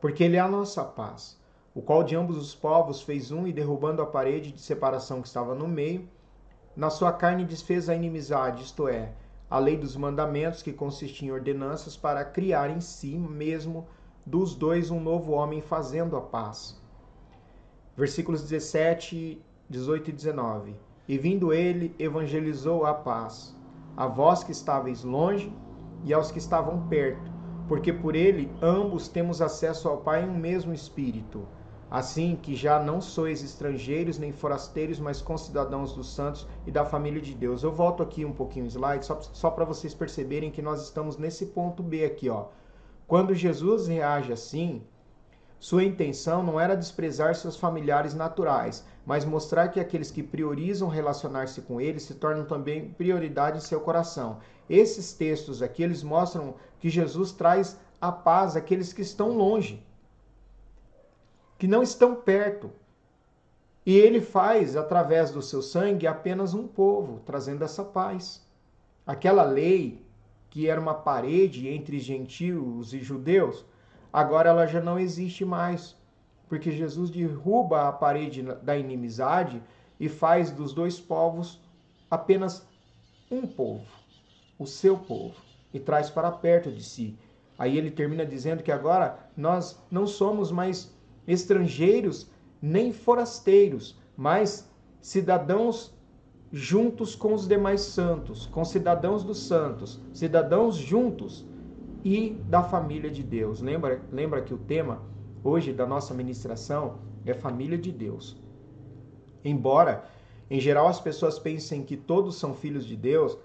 Porque 0.00 0.24
Ele 0.24 0.36
é 0.36 0.40
a 0.40 0.48
nossa 0.48 0.84
paz, 0.84 1.38
o 1.72 1.80
qual 1.80 2.02
de 2.02 2.16
ambos 2.16 2.36
os 2.36 2.52
povos 2.52 3.00
fez 3.00 3.30
um 3.30 3.46
e 3.46 3.52
derrubando 3.52 4.02
a 4.02 4.06
parede 4.06 4.50
de 4.50 4.60
separação 4.60 5.22
que 5.22 5.28
estava 5.28 5.54
no 5.54 5.68
meio, 5.68 6.08
na 6.74 6.90
sua 6.90 7.12
carne 7.12 7.44
desfez 7.44 7.88
a 7.88 7.94
inimizade, 7.94 8.64
isto 8.64 8.88
é, 8.88 9.12
a 9.52 9.58
lei 9.58 9.76
dos 9.76 9.94
mandamentos 9.94 10.62
que 10.62 10.72
consistia 10.72 11.28
em 11.28 11.30
ordenanças 11.30 11.94
para 11.94 12.24
criar 12.24 12.70
em 12.70 12.80
si 12.80 13.18
mesmo 13.18 13.86
dos 14.24 14.54
dois 14.54 14.90
um 14.90 14.98
novo 14.98 15.32
homem 15.32 15.60
fazendo 15.60 16.16
a 16.16 16.22
paz. 16.22 16.80
Versículos 17.94 18.40
17, 18.40 19.44
18 19.68 20.08
e 20.08 20.12
19. 20.14 20.74
E 21.06 21.18
vindo 21.18 21.52
ele, 21.52 21.94
evangelizou 21.98 22.86
a 22.86 22.94
paz, 22.94 23.54
a 23.94 24.06
vós 24.06 24.42
que 24.42 24.52
estáveis 24.52 25.04
longe 25.04 25.52
e 26.02 26.14
aos 26.14 26.30
que 26.30 26.38
estavam 26.38 26.88
perto, 26.88 27.30
porque 27.68 27.92
por 27.92 28.16
ele 28.16 28.50
ambos 28.62 29.06
temos 29.06 29.42
acesso 29.42 29.86
ao 29.86 29.98
Pai 29.98 30.24
em 30.24 30.30
um 30.30 30.34
mesmo 30.34 30.72
Espírito. 30.72 31.46
Assim 31.92 32.38
que 32.40 32.56
já 32.56 32.82
não 32.82 33.02
sois 33.02 33.42
estrangeiros 33.42 34.18
nem 34.18 34.32
forasteiros, 34.32 34.98
mas 34.98 35.20
concidadãos 35.20 35.92
dos 35.92 36.14
santos 36.14 36.46
e 36.66 36.70
da 36.70 36.86
família 36.86 37.20
de 37.20 37.34
Deus. 37.34 37.62
Eu 37.62 37.70
volto 37.70 38.02
aqui 38.02 38.24
um 38.24 38.32
pouquinho 38.32 38.64
o 38.64 38.68
slide, 38.68 39.04
só, 39.04 39.20
só 39.20 39.50
para 39.50 39.66
vocês 39.66 39.92
perceberem 39.92 40.50
que 40.50 40.62
nós 40.62 40.82
estamos 40.82 41.18
nesse 41.18 41.44
ponto 41.44 41.82
B 41.82 42.02
aqui, 42.02 42.30
ó. 42.30 42.46
Quando 43.06 43.34
Jesus 43.34 43.88
reage 43.88 44.32
assim, 44.32 44.82
sua 45.60 45.84
intenção 45.84 46.42
não 46.42 46.58
era 46.58 46.74
desprezar 46.74 47.34
seus 47.34 47.58
familiares 47.58 48.14
naturais, 48.14 48.86
mas 49.04 49.26
mostrar 49.26 49.68
que 49.68 49.78
aqueles 49.78 50.10
que 50.10 50.22
priorizam 50.22 50.88
relacionar-se 50.88 51.60
com 51.60 51.78
ele 51.78 52.00
se 52.00 52.14
tornam 52.14 52.46
também 52.46 52.88
prioridade 52.88 53.58
em 53.58 53.60
seu 53.60 53.82
coração. 53.82 54.38
Esses 54.66 55.12
textos 55.12 55.60
aqui, 55.60 55.82
eles 55.82 56.02
mostram 56.02 56.54
que 56.80 56.88
Jesus 56.88 57.32
traz 57.32 57.78
a 58.00 58.10
paz 58.10 58.56
àqueles 58.56 58.94
que 58.94 59.02
estão 59.02 59.36
longe, 59.36 59.84
que 61.62 61.68
não 61.68 61.80
estão 61.80 62.16
perto. 62.16 62.72
E 63.86 63.96
ele 63.96 64.20
faz, 64.20 64.74
através 64.74 65.30
do 65.30 65.40
seu 65.40 65.62
sangue, 65.62 66.08
apenas 66.08 66.54
um 66.54 66.66
povo, 66.66 67.20
trazendo 67.24 67.62
essa 67.62 67.84
paz. 67.84 68.44
Aquela 69.06 69.44
lei, 69.44 70.04
que 70.50 70.68
era 70.68 70.80
uma 70.80 70.92
parede 70.92 71.68
entre 71.68 72.00
gentios 72.00 72.92
e 72.92 72.98
judeus, 72.98 73.64
agora 74.12 74.48
ela 74.48 74.66
já 74.66 74.80
não 74.80 74.98
existe 74.98 75.44
mais, 75.44 75.94
porque 76.48 76.72
Jesus 76.72 77.10
derruba 77.10 77.86
a 77.86 77.92
parede 77.92 78.42
da 78.42 78.76
inimizade 78.76 79.62
e 80.00 80.08
faz 80.08 80.50
dos 80.50 80.72
dois 80.72 80.98
povos 80.98 81.60
apenas 82.10 82.66
um 83.30 83.46
povo, 83.46 83.86
o 84.58 84.66
seu 84.66 84.98
povo, 84.98 85.40
e 85.72 85.78
traz 85.78 86.10
para 86.10 86.32
perto 86.32 86.72
de 86.72 86.82
si. 86.82 87.16
Aí 87.56 87.78
ele 87.78 87.92
termina 87.92 88.26
dizendo 88.26 88.64
que 88.64 88.72
agora 88.72 89.16
nós 89.36 89.80
não 89.88 90.08
somos 90.08 90.50
mais 90.50 90.92
estrangeiros 91.26 92.30
nem 92.60 92.92
forasteiros, 92.92 93.98
mas 94.16 94.70
cidadãos 95.00 95.92
juntos 96.52 97.14
com 97.14 97.32
os 97.34 97.48
demais 97.48 97.80
santos, 97.80 98.46
com 98.46 98.64
cidadãos 98.64 99.24
dos 99.24 99.38
santos, 99.38 100.00
cidadãos 100.12 100.76
juntos 100.76 101.46
e 102.04 102.30
da 102.48 102.62
família 102.62 103.10
de 103.10 103.22
Deus. 103.22 103.60
Lembra, 103.60 104.02
lembra 104.12 104.42
que 104.42 104.52
o 104.52 104.58
tema 104.58 105.02
hoje 105.42 105.72
da 105.72 105.86
nossa 105.86 106.12
ministração 106.12 106.98
é 107.24 107.32
família 107.32 107.78
de 107.78 107.90
Deus. 107.90 108.36
Embora 109.44 110.04
em 110.50 110.60
geral 110.60 110.86
as 110.86 111.00
pessoas 111.00 111.38
pensem 111.38 111.82
que 111.82 111.96
todos 111.96 112.36
são 112.36 112.54
filhos 112.54 112.84
de 112.84 112.96
Deus, 112.96 113.38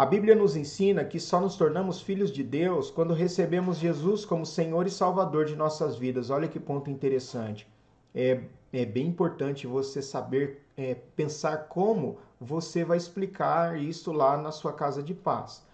a 0.00 0.06
Bíblia 0.06 0.34
nos 0.34 0.54
ensina 0.54 1.04
que 1.04 1.18
só 1.18 1.40
nos 1.40 1.56
tornamos 1.56 2.00
filhos 2.00 2.30
de 2.30 2.42
Deus 2.42 2.90
quando 2.90 3.12
recebemos 3.12 3.78
Jesus 3.78 4.24
como 4.24 4.46
Senhor 4.46 4.86
e 4.86 4.90
Salvador 4.90 5.44
de 5.44 5.56
nossas 5.56 5.96
vidas. 5.96 6.30
Olha 6.30 6.46
que 6.46 6.60
ponto 6.60 6.88
interessante. 6.88 7.66
É, 8.14 8.40
é 8.72 8.84
bem 8.84 9.06
importante 9.06 9.66
você 9.66 10.00
saber 10.00 10.62
é, 10.76 10.94
pensar 11.16 11.68
como 11.68 12.18
você 12.40 12.84
vai 12.84 12.96
explicar 12.96 13.78
isso 13.78 14.12
lá 14.12 14.36
na 14.36 14.52
sua 14.52 14.72
casa 14.72 15.02
de 15.02 15.14
paz 15.14 15.66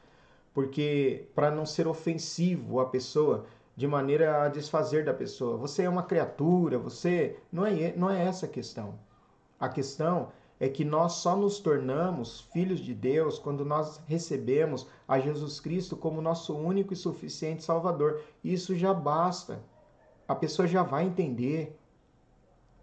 porque 0.55 1.27
para 1.35 1.51
não 1.51 1.67
ser 1.67 1.89
ofensivo 1.89 2.79
à 2.79 2.87
pessoa, 2.87 3.45
de 3.77 3.89
maneira 3.89 4.45
a 4.45 4.49
desfazer 4.49 5.05
da 5.05 5.13
pessoa. 5.13 5.57
Você 5.57 5.83
é 5.83 5.89
uma 5.89 6.05
criatura, 6.05 6.79
você 6.79 7.37
não 7.53 7.67
é 7.67 7.93
não 7.97 8.09
é 8.09 8.25
essa 8.25 8.47
a 8.47 8.49
questão. 8.49 8.95
A 9.59 9.69
questão 9.69 10.29
é 10.65 10.69
que 10.71 10.83
nós 10.83 11.13
só 11.13 11.37
nos 11.37 11.59
tornamos 11.59 12.41
filhos 12.41 12.81
de 12.81 12.95
Deus 12.95 13.39
quando 13.39 13.67
nós 13.67 14.01
recebemos 14.07 14.87
a 15.07 15.19
Jesus 15.19 15.61
Cristo 15.61 15.95
como 15.95 16.23
nosso 16.23 16.57
único 16.57 16.95
e 16.95 16.97
suficiente 16.97 17.63
Salvador. 17.63 18.23
Isso 18.43 18.75
já 18.75 18.95
basta. 18.95 19.61
A 20.27 20.35
pessoa 20.35 20.67
já 20.67 20.83
vai 20.83 21.05
entender. 21.05 21.79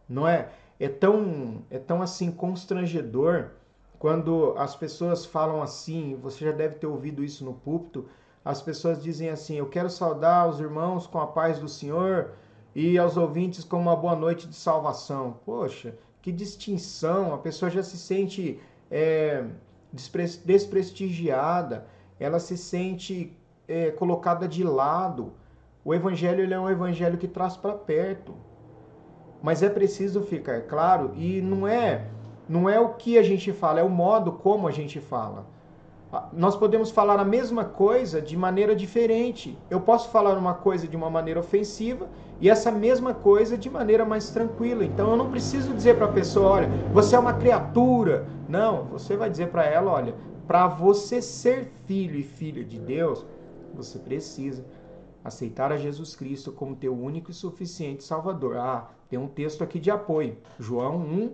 Não 0.08 0.28
é? 0.28 0.52
É 0.80 0.88
tão 0.88 1.64
é 1.72 1.80
tão 1.80 2.04
assim 2.04 2.32
constrangedor 2.32 3.50
quando 3.98 4.54
as 4.60 4.76
pessoas 4.76 5.26
falam 5.26 5.60
assim, 5.64 6.16
você 6.22 6.46
já 6.46 6.52
deve 6.52 6.76
ter 6.76 6.86
ouvido 6.86 7.24
isso 7.24 7.44
no 7.44 7.56
púlpito, 7.56 8.08
as 8.46 8.62
pessoas 8.62 9.02
dizem 9.02 9.30
assim: 9.30 9.56
Eu 9.56 9.70
quero 9.70 9.90
saudar 9.90 10.48
os 10.48 10.60
irmãos 10.60 11.08
com 11.08 11.20
a 11.20 11.26
paz 11.26 11.58
do 11.58 11.68
Senhor 11.68 12.34
e 12.76 13.00
aos 13.00 13.18
ouvintes 13.18 13.64
com 13.64 13.82
uma 13.82 13.96
boa 13.96 14.16
noite 14.16 14.48
de 14.48 14.56
salvação. 14.56 15.40
Poxa, 15.44 15.96
que 16.22 16.32
distinção! 16.32 17.34
A 17.34 17.38
pessoa 17.38 17.70
já 17.72 17.84
se 17.84 17.98
sente 17.98 18.60
é, 18.90 19.44
desprestigiada, 20.46 21.86
ela 22.20 22.40
se 22.40 22.58
sente 22.58 23.36
é, 23.68 23.92
colocada 23.92 24.48
de 24.48 24.64
lado. 24.64 25.34
O 25.84 25.94
evangelho 25.94 26.54
é 26.54 26.60
um 26.60 26.70
evangelho 26.70 27.18
que 27.18 27.28
traz 27.28 27.58
para 27.58 27.74
perto. 27.74 28.36
Mas 29.42 29.64
é 29.64 29.70
preciso 29.70 30.22
ficar 30.22 30.62
claro, 30.62 31.14
e 31.16 31.42
não 31.42 31.68
é 31.68 32.08
não 32.48 32.70
é 32.70 32.80
o 32.80 32.96
que 32.96 33.18
a 33.18 33.24
gente 33.24 33.54
fala, 33.54 33.80
é 33.80 33.84
o 33.84 33.90
modo 33.90 34.34
como 34.34 34.68
a 34.68 34.72
gente 34.72 35.00
fala. 35.00 35.46
Nós 36.34 36.58
podemos 36.58 36.92
falar 36.92 37.20
a 37.20 37.26
mesma 37.26 37.64
coisa 37.64 38.22
de 38.22 38.36
maneira 38.36 38.76
diferente. 38.76 39.58
Eu 39.70 39.80
posso 39.80 40.10
falar 40.10 40.38
uma 40.38 40.54
coisa 40.54 40.86
de 40.86 40.98
uma 40.98 41.10
maneira 41.10 41.40
ofensiva 41.40 42.10
e 42.42 42.50
essa 42.50 42.70
mesma 42.70 43.14
coisa 43.14 43.58
de 43.58 43.70
maneira 43.70 44.04
mais 44.04 44.30
tranquila. 44.30 44.84
Então 44.84 45.12
eu 45.12 45.16
não 45.16 45.32
preciso 45.32 45.74
dizer 45.74 45.96
para 45.96 46.08
a 46.08 46.12
pessoa, 46.12 46.50
olha, 46.50 46.70
você 46.94 47.16
é 47.16 47.20
uma 47.20 47.34
criatura. 47.34 48.28
Não, 48.50 48.84
você 48.86 49.16
vai 49.16 49.30
dizer 49.30 49.50
para 49.50 49.66
ela, 49.66 49.90
olha, 49.90 50.14
para 50.46 50.68
você 50.68 51.22
ser 51.22 51.72
filho 51.86 52.20
e 52.20 52.24
filha 52.24 52.62
de 52.62 52.78
Deus, 52.78 53.26
você 53.74 53.98
precisa 53.98 54.66
aceitar 55.24 55.72
a 55.72 55.78
Jesus 55.78 56.14
Cristo 56.14 56.52
como 56.52 56.76
teu 56.76 56.94
único 56.94 57.32
e 57.32 57.34
suficiente 57.34 58.04
Salvador. 58.04 58.58
Ah, 58.58 58.90
tem 59.08 59.18
um 59.18 59.30
texto 59.30 59.64
aqui 59.64 59.80
de 59.80 59.90
apoio. 59.90 60.36
João 60.60 60.98
1, 60.98 61.32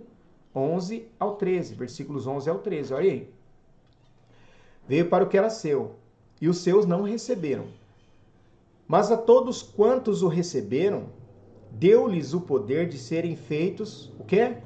11 0.54 1.08
ao 1.18 1.34
13, 1.34 1.74
versículos 1.74 2.28
11 2.28 2.48
ao 2.48 2.58
13, 2.58 2.94
olha 2.94 3.10
aí. 3.10 3.37
Veio 4.88 5.08
para 5.08 5.22
o 5.22 5.28
que 5.28 5.36
era 5.36 5.50
seu, 5.50 5.96
e 6.40 6.48
os 6.48 6.58
seus 6.58 6.86
não 6.86 7.02
receberam. 7.02 7.66
Mas 8.88 9.12
a 9.12 9.18
todos 9.18 9.62
quantos 9.62 10.22
o 10.22 10.28
receberam, 10.28 11.10
deu-lhes 11.70 12.32
o 12.32 12.40
poder 12.40 12.88
de 12.88 12.96
serem 12.96 13.36
feitos, 13.36 14.10
o 14.18 14.24
quê? 14.24 14.56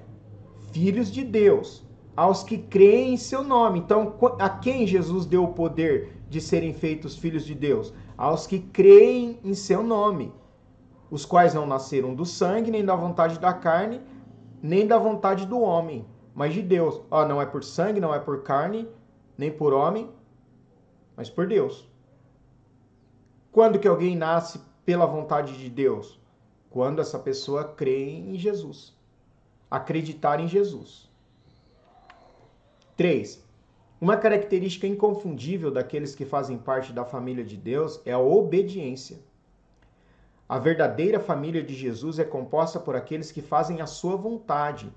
Filhos 0.70 1.10
de 1.10 1.24
Deus, 1.24 1.82
aos 2.16 2.44
que 2.44 2.56
creem 2.56 3.14
em 3.14 3.16
seu 3.16 3.42
nome. 3.42 3.80
Então, 3.80 4.14
a 4.38 4.48
quem 4.48 4.86
Jesus 4.86 5.26
deu 5.26 5.42
o 5.42 5.52
poder 5.52 6.12
de 6.30 6.40
serem 6.40 6.72
feitos 6.72 7.16
filhos 7.16 7.44
de 7.44 7.54
Deus? 7.54 7.92
Aos 8.16 8.46
que 8.46 8.60
creem 8.60 9.40
em 9.42 9.54
seu 9.54 9.82
nome, 9.82 10.32
os 11.10 11.24
quais 11.26 11.52
não 11.52 11.66
nasceram 11.66 12.14
do 12.14 12.24
sangue, 12.24 12.70
nem 12.70 12.84
da 12.84 12.94
vontade 12.94 13.40
da 13.40 13.52
carne, 13.52 14.00
nem 14.62 14.86
da 14.86 14.98
vontade 14.98 15.46
do 15.46 15.60
homem, 15.60 16.06
mas 16.32 16.54
de 16.54 16.62
Deus. 16.62 17.00
Ó, 17.10 17.26
não 17.26 17.42
é 17.42 17.44
por 17.44 17.64
sangue, 17.64 18.00
não 18.00 18.14
é 18.14 18.20
por 18.20 18.44
carne, 18.44 18.86
nem 19.36 19.50
por 19.50 19.72
homem, 19.72 20.10
mas 21.16 21.30
por 21.30 21.46
Deus. 21.46 21.88
Quando 23.50 23.78
que 23.78 23.88
alguém 23.88 24.16
nasce 24.16 24.60
pela 24.84 25.06
vontade 25.06 25.58
de 25.58 25.68
Deus? 25.68 26.18
Quando 26.70 27.00
essa 27.00 27.18
pessoa 27.18 27.64
crê 27.64 28.04
em 28.04 28.36
Jesus. 28.38 28.96
Acreditar 29.70 30.40
em 30.40 30.48
Jesus. 30.48 31.10
3. 32.96 33.42
Uma 34.00 34.16
característica 34.16 34.86
inconfundível 34.86 35.70
daqueles 35.70 36.14
que 36.14 36.24
fazem 36.24 36.58
parte 36.58 36.92
da 36.92 37.04
família 37.04 37.44
de 37.44 37.56
Deus 37.56 38.00
é 38.04 38.12
a 38.12 38.18
obediência. 38.18 39.18
A 40.48 40.58
verdadeira 40.58 41.20
família 41.20 41.62
de 41.62 41.74
Jesus 41.74 42.18
é 42.18 42.24
composta 42.24 42.80
por 42.80 42.96
aqueles 42.96 43.30
que 43.30 43.40
fazem 43.40 43.80
a 43.80 43.86
sua 43.86 44.16
vontade. 44.16 44.92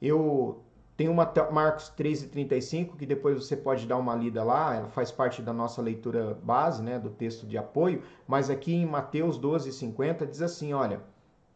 Eu 0.00 0.60
tenho 1.00 1.12
uma 1.12 1.32
Marcos 1.50 1.90
13:35 1.96 2.94
que 2.94 3.06
depois 3.06 3.34
você 3.42 3.56
pode 3.56 3.86
dar 3.86 3.96
uma 3.96 4.14
lida 4.14 4.44
lá, 4.44 4.74
ela 4.74 4.88
faz 4.90 5.10
parte 5.10 5.40
da 5.40 5.50
nossa 5.50 5.80
leitura 5.80 6.36
base, 6.42 6.82
né, 6.82 6.98
do 6.98 7.08
texto 7.08 7.46
de 7.46 7.56
apoio, 7.56 8.02
mas 8.28 8.50
aqui 8.50 8.74
em 8.74 8.84
Mateus 8.84 9.38
12:50 9.40 10.26
diz 10.26 10.42
assim, 10.42 10.74
olha, 10.74 11.00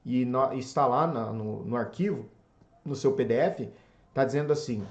e 0.03 0.25
no, 0.25 0.51
está 0.55 0.87
lá 0.87 1.07
na, 1.07 1.31
no, 1.31 1.63
no 1.63 1.77
arquivo, 1.77 2.25
no 2.83 2.95
seu 2.95 3.13
PDF, 3.13 3.69
está 4.09 4.25
dizendo 4.25 4.51
assim: 4.51 4.83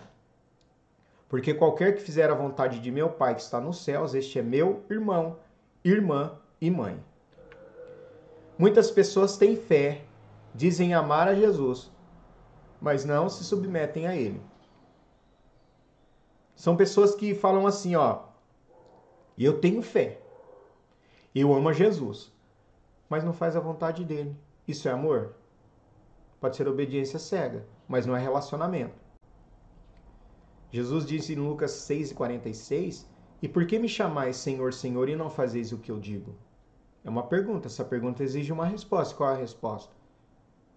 Porque 1.27 1.55
qualquer 1.55 1.95
que 1.95 2.03
fizer 2.03 2.29
a 2.29 2.35
vontade 2.35 2.79
de 2.79 2.91
meu 2.91 3.09
Pai 3.09 3.33
que 3.33 3.41
está 3.41 3.59
nos 3.59 3.83
céus, 3.83 4.13
este 4.13 4.37
é 4.37 4.43
meu 4.43 4.83
irmão, 4.87 5.35
irmã 5.83 6.37
e 6.61 6.69
mãe. 6.69 7.03
Muitas 8.55 8.91
pessoas 8.91 9.35
têm 9.35 9.55
fé, 9.55 10.03
dizem 10.53 10.93
amar 10.93 11.27
a 11.27 11.33
Jesus, 11.33 11.91
mas 12.83 13.05
não 13.05 13.29
se 13.29 13.45
submetem 13.45 14.07
a 14.07 14.15
ele. 14.15 14.41
São 16.53 16.75
pessoas 16.75 17.15
que 17.15 17.33
falam 17.33 17.65
assim, 17.65 17.95
ó, 17.95 18.23
eu 19.37 19.61
tenho 19.61 19.81
fé, 19.81 20.19
eu 21.33 21.53
amo 21.53 21.69
a 21.69 21.73
Jesus, 21.73 22.29
mas 23.07 23.23
não 23.23 23.31
faz 23.31 23.55
a 23.55 23.61
vontade 23.61 24.03
dele. 24.03 24.35
Isso 24.67 24.89
é 24.89 24.91
amor? 24.91 25.33
Pode 26.41 26.57
ser 26.57 26.67
obediência 26.67 27.17
cega, 27.17 27.65
mas 27.87 28.05
não 28.05 28.17
é 28.17 28.19
relacionamento. 28.19 29.01
Jesus 30.69 31.05
disse 31.05 31.33
em 31.33 31.37
Lucas 31.37 31.71
6,46: 31.71 33.05
E 33.41 33.47
por 33.47 33.65
que 33.65 33.79
me 33.79 33.87
chamais 33.87 34.35
Senhor, 34.35 34.73
Senhor 34.73 35.07
e 35.07 35.15
não 35.15 35.29
fazeis 35.29 35.71
o 35.71 35.77
que 35.77 35.89
eu 35.89 35.99
digo? 36.01 36.35
É 37.05 37.09
uma 37.09 37.23
pergunta. 37.23 37.67
Essa 37.67 37.85
pergunta 37.85 38.23
exige 38.23 38.51
uma 38.51 38.65
resposta. 38.65 39.15
Qual 39.15 39.29
é 39.29 39.33
a 39.33 39.37
resposta? 39.37 39.93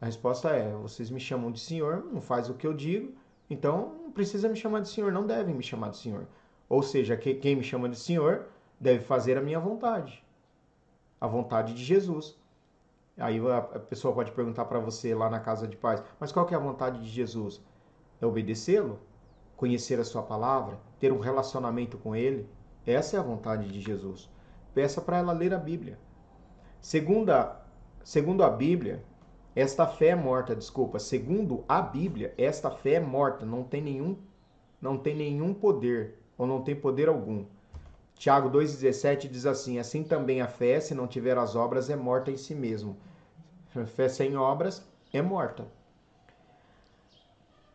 A 0.01 0.07
resposta 0.07 0.51
é: 0.51 0.73
vocês 0.73 1.11
me 1.11 1.21
chamam 1.21 1.51
de 1.51 1.61
Senhor, 1.61 2.05
não 2.13 2.21
faz 2.21 2.49
o 2.49 2.55
que 2.55 2.67
eu 2.67 2.75
digo, 2.75 3.15
então 3.49 3.95
não 4.03 4.11
precisa 4.11 4.49
me 4.49 4.57
chamar 4.57 4.81
de 4.81 4.89
Senhor, 4.89 5.13
não 5.13 5.27
devem 5.27 5.55
me 5.55 5.63
chamar 5.63 5.91
de 5.91 5.99
Senhor. 5.99 6.27
Ou 6.69 6.83
seja, 6.83 7.17
quem 7.17 7.57
me 7.57 7.63
chama 7.63 7.89
de 7.89 7.97
Senhor 7.97 8.47
deve 8.79 9.05
fazer 9.05 9.39
a 9.39 9.43
minha 9.43 9.61
vontade, 9.61 10.25
a 11.21 11.27
vontade 11.27 11.75
de 11.75 11.85
Jesus. 11.85 12.37
Aí 13.17 13.41
a 13.49 13.61
pessoa 13.61 14.13
pode 14.13 14.33
perguntar 14.33 14.67
para 14.67 14.79
você 14.79 15.15
lá 15.15 15.31
na 15.31 15.41
casa 15.41 15.67
de 15.67 15.77
paz, 15.77 16.03
mas 16.21 16.33
qual 16.33 16.45
que 16.45 16.53
é 16.53 16.57
a 16.57 16.61
vontade 16.61 17.01
de 17.01 17.09
Jesus? 17.09 17.63
É 18.21 18.27
obedecê-lo? 18.27 18.99
Conhecer 19.57 19.99
a 19.99 20.05
sua 20.05 20.23
palavra? 20.23 20.79
Ter 21.01 21.13
um 21.13 21.19
relacionamento 21.19 21.97
com 21.97 22.15
ele? 22.15 22.47
Essa 22.85 23.17
é 23.17 23.21
a 23.21 23.23
vontade 23.23 23.69
de 23.69 23.81
Jesus. 23.81 24.29
Peça 24.75 25.01
para 25.01 25.17
ela 25.17 25.33
ler 25.33 25.55
a 25.55 25.59
Bíblia. 25.59 25.99
Segunda, 26.79 27.65
segundo 28.05 28.45
a 28.45 28.51
Bíblia, 28.51 29.03
esta 29.57 29.87
fé 29.87 30.09
é 30.09 30.15
morta, 30.15 30.55
desculpa. 30.55 30.99
Segundo 30.99 31.65
a 31.67 31.81
Bíblia, 31.81 32.35
esta 32.37 32.71
fé 32.71 32.95
é 32.97 33.01
morta, 33.01 33.47
não 33.47 33.65
tem 33.65 33.81
nenhum, 33.81 34.19
não 34.79 34.99
tem 34.99 35.17
nenhum 35.17 35.55
poder 35.55 36.19
ou 36.37 36.47
não 36.47 36.61
tem 36.61 36.77
poder 36.77 37.09
algum. 37.09 37.47
Tiago 38.17 38.51
2,17 38.51 39.31
diz 39.31 39.47
assim: 39.47 39.79
Assim 39.79 40.05
também 40.05 40.43
a 40.43 40.47
fé, 40.47 40.79
se 40.79 40.95
não 40.95 41.07
tiver 41.07 41.39
as 41.39 41.57
obras, 41.57 41.89
é 41.89 41.97
morta 41.97 42.31
em 42.31 42.37
si 42.37 42.55
mesmo. 42.55 42.99
A 43.75 43.87
fé 43.87 44.11
sem 44.11 44.37
obras 44.37 44.87
é 45.11 45.23
morta. 45.23 45.67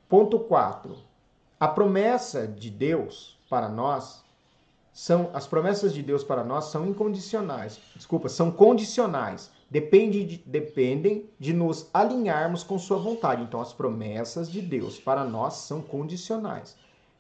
Ponto 0.08 0.40
4. 0.40 0.96
A 1.60 1.68
promessa 1.68 2.48
de 2.48 2.70
Deus 2.70 3.40
para 3.50 3.68
nós 3.68 4.24
são 4.94 5.32
as 5.34 5.48
promessas 5.48 5.94
de 5.94 6.04
Deus 6.04 6.24
para 6.24 6.44
nós 6.44 6.66
são 6.66 6.86
incondicionais. 6.86 7.80
Desculpa, 7.96 8.30
são 8.30 8.52
condicionais. 8.52 9.52
Depende 9.72 10.26
de, 10.26 10.38
dependem 10.46 11.30
de 11.40 11.54
nos 11.54 11.90
alinharmos 11.94 12.62
com 12.62 12.78
sua 12.78 12.98
vontade. 12.98 13.44
Então 13.44 13.62
as 13.62 13.72
promessas 13.72 14.52
de 14.52 14.62
Deus 14.62 15.00
para 15.00 15.24
nós 15.24 15.54
são 15.54 15.82
condicionais. 15.82 16.76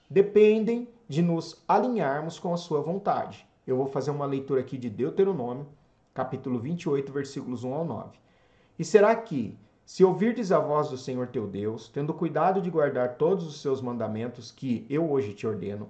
Dependem 0.09 0.89
de 1.07 1.21
nos 1.21 1.63
alinharmos 1.65 2.37
com 2.37 2.53
a 2.53 2.57
sua 2.57 2.81
vontade. 2.81 3.47
Eu 3.65 3.77
vou 3.77 3.87
fazer 3.87 4.11
uma 4.11 4.25
leitura 4.25 4.59
aqui 4.59 4.77
de 4.77 4.89
Deuteronômio, 4.89 5.65
capítulo 6.13 6.59
28, 6.59 7.09
versículos 7.13 7.63
1 7.63 7.73
ao 7.73 7.85
9. 7.85 8.19
E 8.77 8.83
será 8.83 9.15
que, 9.15 9.57
se 9.85 10.03
ouvirdes 10.03 10.51
a 10.51 10.59
voz 10.59 10.89
do 10.89 10.97
Senhor 10.97 11.27
teu 11.27 11.47
Deus, 11.47 11.87
tendo 11.87 12.13
cuidado 12.13 12.61
de 12.61 12.69
guardar 12.69 13.15
todos 13.15 13.47
os 13.47 13.61
seus 13.61 13.81
mandamentos 13.81 14.51
que 14.51 14.85
eu 14.89 15.09
hoje 15.09 15.33
te 15.33 15.47
ordeno, 15.47 15.87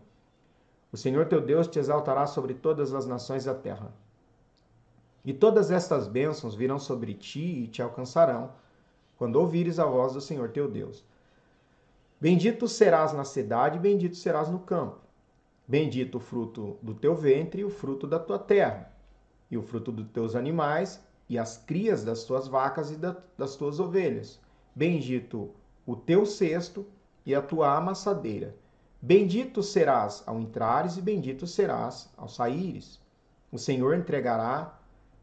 o 0.91 0.97
Senhor 0.97 1.25
teu 1.25 1.41
Deus 1.41 1.67
te 1.67 1.79
exaltará 1.79 2.27
sobre 2.27 2.53
todas 2.53 2.93
as 2.93 3.07
nações 3.07 3.45
da 3.45 3.55
terra. 3.55 3.91
E 5.23 5.33
todas 5.33 5.69
estas 5.69 6.07
bênçãos 6.07 6.55
virão 6.55 6.79
sobre 6.79 7.13
ti 7.13 7.63
e 7.63 7.67
te 7.67 7.81
alcançarão, 7.81 8.51
quando 9.17 9.35
ouvires 9.35 9.77
a 9.77 9.85
voz 9.85 10.13
do 10.13 10.21
Senhor 10.21 10.49
teu 10.49 10.69
Deus. 10.69 11.05
Bendito 12.19 12.67
serás 12.67 13.13
na 13.13 13.23
cidade, 13.23 13.77
bendito 13.77 14.15
serás 14.15 14.49
no 14.49 14.59
campo. 14.59 14.99
Bendito 15.67 16.15
o 16.15 16.19
fruto 16.19 16.77
do 16.81 16.93
teu 16.93 17.15
ventre 17.15 17.61
e 17.61 17.65
o 17.65 17.69
fruto 17.69 18.07
da 18.07 18.19
tua 18.19 18.39
terra, 18.39 18.91
e 19.49 19.57
o 19.57 19.61
fruto 19.61 19.91
dos 19.91 20.07
teus 20.09 20.35
animais, 20.35 20.99
e 21.29 21.37
as 21.37 21.57
crias 21.57 22.03
das 22.03 22.23
tuas 22.23 22.47
vacas 22.47 22.91
e 22.91 22.97
das 23.37 23.55
tuas 23.55 23.79
ovelhas. 23.79 24.39
Bendito 24.75 25.51
o 25.85 25.95
teu 25.95 26.25
cesto 26.25 26.85
e 27.25 27.33
a 27.33 27.41
tua 27.41 27.75
amassadeira. 27.77 28.55
Bendito 29.01 29.63
serás 29.63 30.23
ao 30.27 30.39
entrares 30.39 30.97
e 30.97 31.01
bendito 31.01 31.47
serás 31.47 32.11
ao 32.17 32.27
saíres. 32.27 32.99
O 33.51 33.57
Senhor 33.57 33.95
entregará 33.95 34.79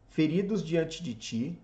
feridos 0.09 0.65
diante 0.65 1.03
de 1.03 1.15
ti 1.15 1.59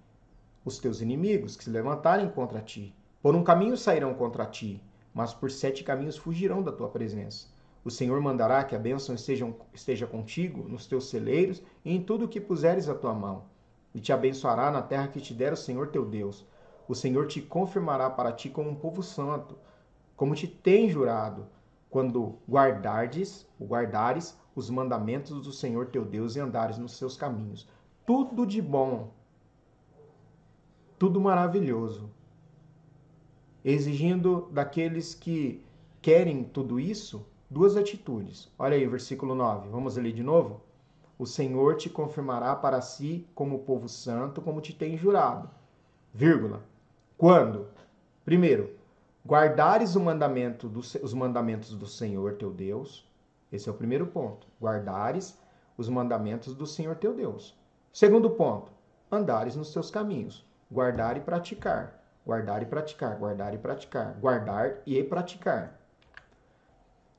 os 0.65 0.79
teus 0.79 1.01
inimigos 1.01 1.57
que 1.57 1.65
se 1.65 1.71
levantarem 1.71 2.29
contra 2.29 2.61
ti. 2.61 2.95
Por 3.23 3.35
um 3.35 3.45
caminho 3.45 3.77
sairão 3.77 4.15
contra 4.15 4.47
ti, 4.47 4.83
mas 5.13 5.33
por 5.33 5.51
sete 5.51 5.85
caminhos 5.85 6.17
fugirão 6.17 6.63
da 6.63 6.73
tua 6.73 6.89
presença. 6.89 7.47
O 7.85 7.91
Senhor 7.91 8.21
mandará 8.21 8.65
que 8.65 8.75
a 8.75 8.79
bênção 8.79 9.15
esteja, 9.15 9.53
esteja 9.73 10.07
contigo 10.07 10.67
nos 10.69 10.87
teus 10.87 11.11
celeiros 11.11 11.63
e 11.85 11.95
em 11.95 12.03
tudo 12.03 12.25
o 12.25 12.29
que 12.29 12.41
puseres 12.41 12.89
a 12.89 12.95
tua 12.95 13.13
mão, 13.13 13.45
e 13.95 14.01
te 14.01 14.13
abençoará 14.13 14.71
na 14.71 14.81
terra 14.81 15.09
que 15.09 15.21
te 15.21 15.35
der 15.35 15.53
o 15.53 15.57
Senhor 15.57 15.89
teu 15.89 16.05
Deus. 16.05 16.47
O 16.89 16.95
Senhor 16.95 17.27
te 17.27 17.43
confirmará 17.43 18.09
para 18.09 18.33
ti 18.33 18.49
como 18.49 18.71
um 18.71 18.75
povo 18.75 19.03
santo, 19.03 19.57
como 20.17 20.35
te 20.35 20.47
tem 20.47 20.89
jurado 20.89 21.47
quando 21.91 22.39
guardardes, 22.49 23.47
guardares 23.61 24.37
os 24.57 24.71
mandamentos 24.71 25.43
do 25.43 25.53
Senhor 25.53 25.87
teu 25.87 26.05
Deus 26.05 26.37
e 26.37 26.41
andares 26.41 26.79
nos 26.79 26.97
seus 26.97 27.17
caminhos. 27.17 27.69
Tudo 28.07 28.47
de 28.47 28.61
bom, 28.61 29.11
tudo 30.99 31.21
maravilhoso, 31.21 32.11
exigindo 33.65 34.49
daqueles 34.53 35.15
que 35.15 35.65
querem 36.03 36.45
tudo 36.45 36.79
isso 36.79 37.27
duas 37.49 37.77
atitudes. 37.77 38.51
Olha 38.59 38.77
aí, 38.77 38.87
versículo 38.87 39.35
9. 39.35 39.69
Vamos 39.71 39.97
ler 39.97 40.13
de 40.13 40.23
novo? 40.23 40.61
O 41.19 41.25
Senhor 41.25 41.77
te 41.77 41.89
confirmará 41.89 42.55
para 42.57 42.81
si 42.81 43.27
como 43.35 43.61
povo 43.61 43.89
santo, 43.89 44.43
como 44.43 44.61
te 44.61 44.75
tem 44.75 44.99
jurado. 44.99 45.49
Vírgula. 46.13 46.63
Quando? 47.17 47.69
Primeiro, 48.25 48.75
guardares 49.27 49.95
o 49.95 50.01
mandamento 50.01 50.69
do, 50.69 50.81
os 50.81 51.15
mandamentos 51.15 51.75
do 51.75 51.87
Senhor 51.87 52.35
teu 52.35 52.51
Deus. 52.51 53.09
Esse 53.53 53.69
é 53.69 53.73
o 53.73 53.77
primeiro 53.77 54.07
ponto. 54.09 54.47
Guardares 54.61 55.39
os 55.79 55.89
mandamentos 55.89 56.55
do 56.55 56.67
Senhor 56.67 56.97
teu 56.97 57.15
Deus. 57.15 57.57
Segundo 57.95 58.29
ponto, 58.31 58.73
andares 59.09 59.55
nos 59.55 59.73
teus 59.73 59.89
caminhos. 59.89 60.45
Guardar 60.69 61.17
e 61.17 61.21
praticar. 61.21 62.05
Guardar 62.27 62.61
e 62.61 62.67
praticar. 62.67 63.17
Guardar 63.17 63.55
e 63.55 63.59
praticar. 63.59 64.15
Guardar 64.15 64.79
e 64.85 65.01
praticar. 65.05 65.79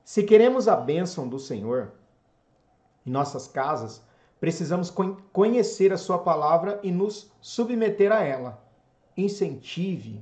Se 0.03 0.21
queremos 0.23 0.67
a 0.67 0.75
bênção 0.75 1.29
do 1.29 1.39
Senhor 1.39 1.93
em 3.05 3.09
nossas 3.09 3.47
casas, 3.47 4.03
precisamos 4.37 4.93
conhecer 5.31 5.93
a 5.93 5.97
Sua 5.97 6.19
palavra 6.19 6.77
e 6.83 6.91
nos 6.91 7.31
submeter 7.39 8.11
a 8.11 8.21
ela. 8.21 8.61
Incentive 9.15 10.21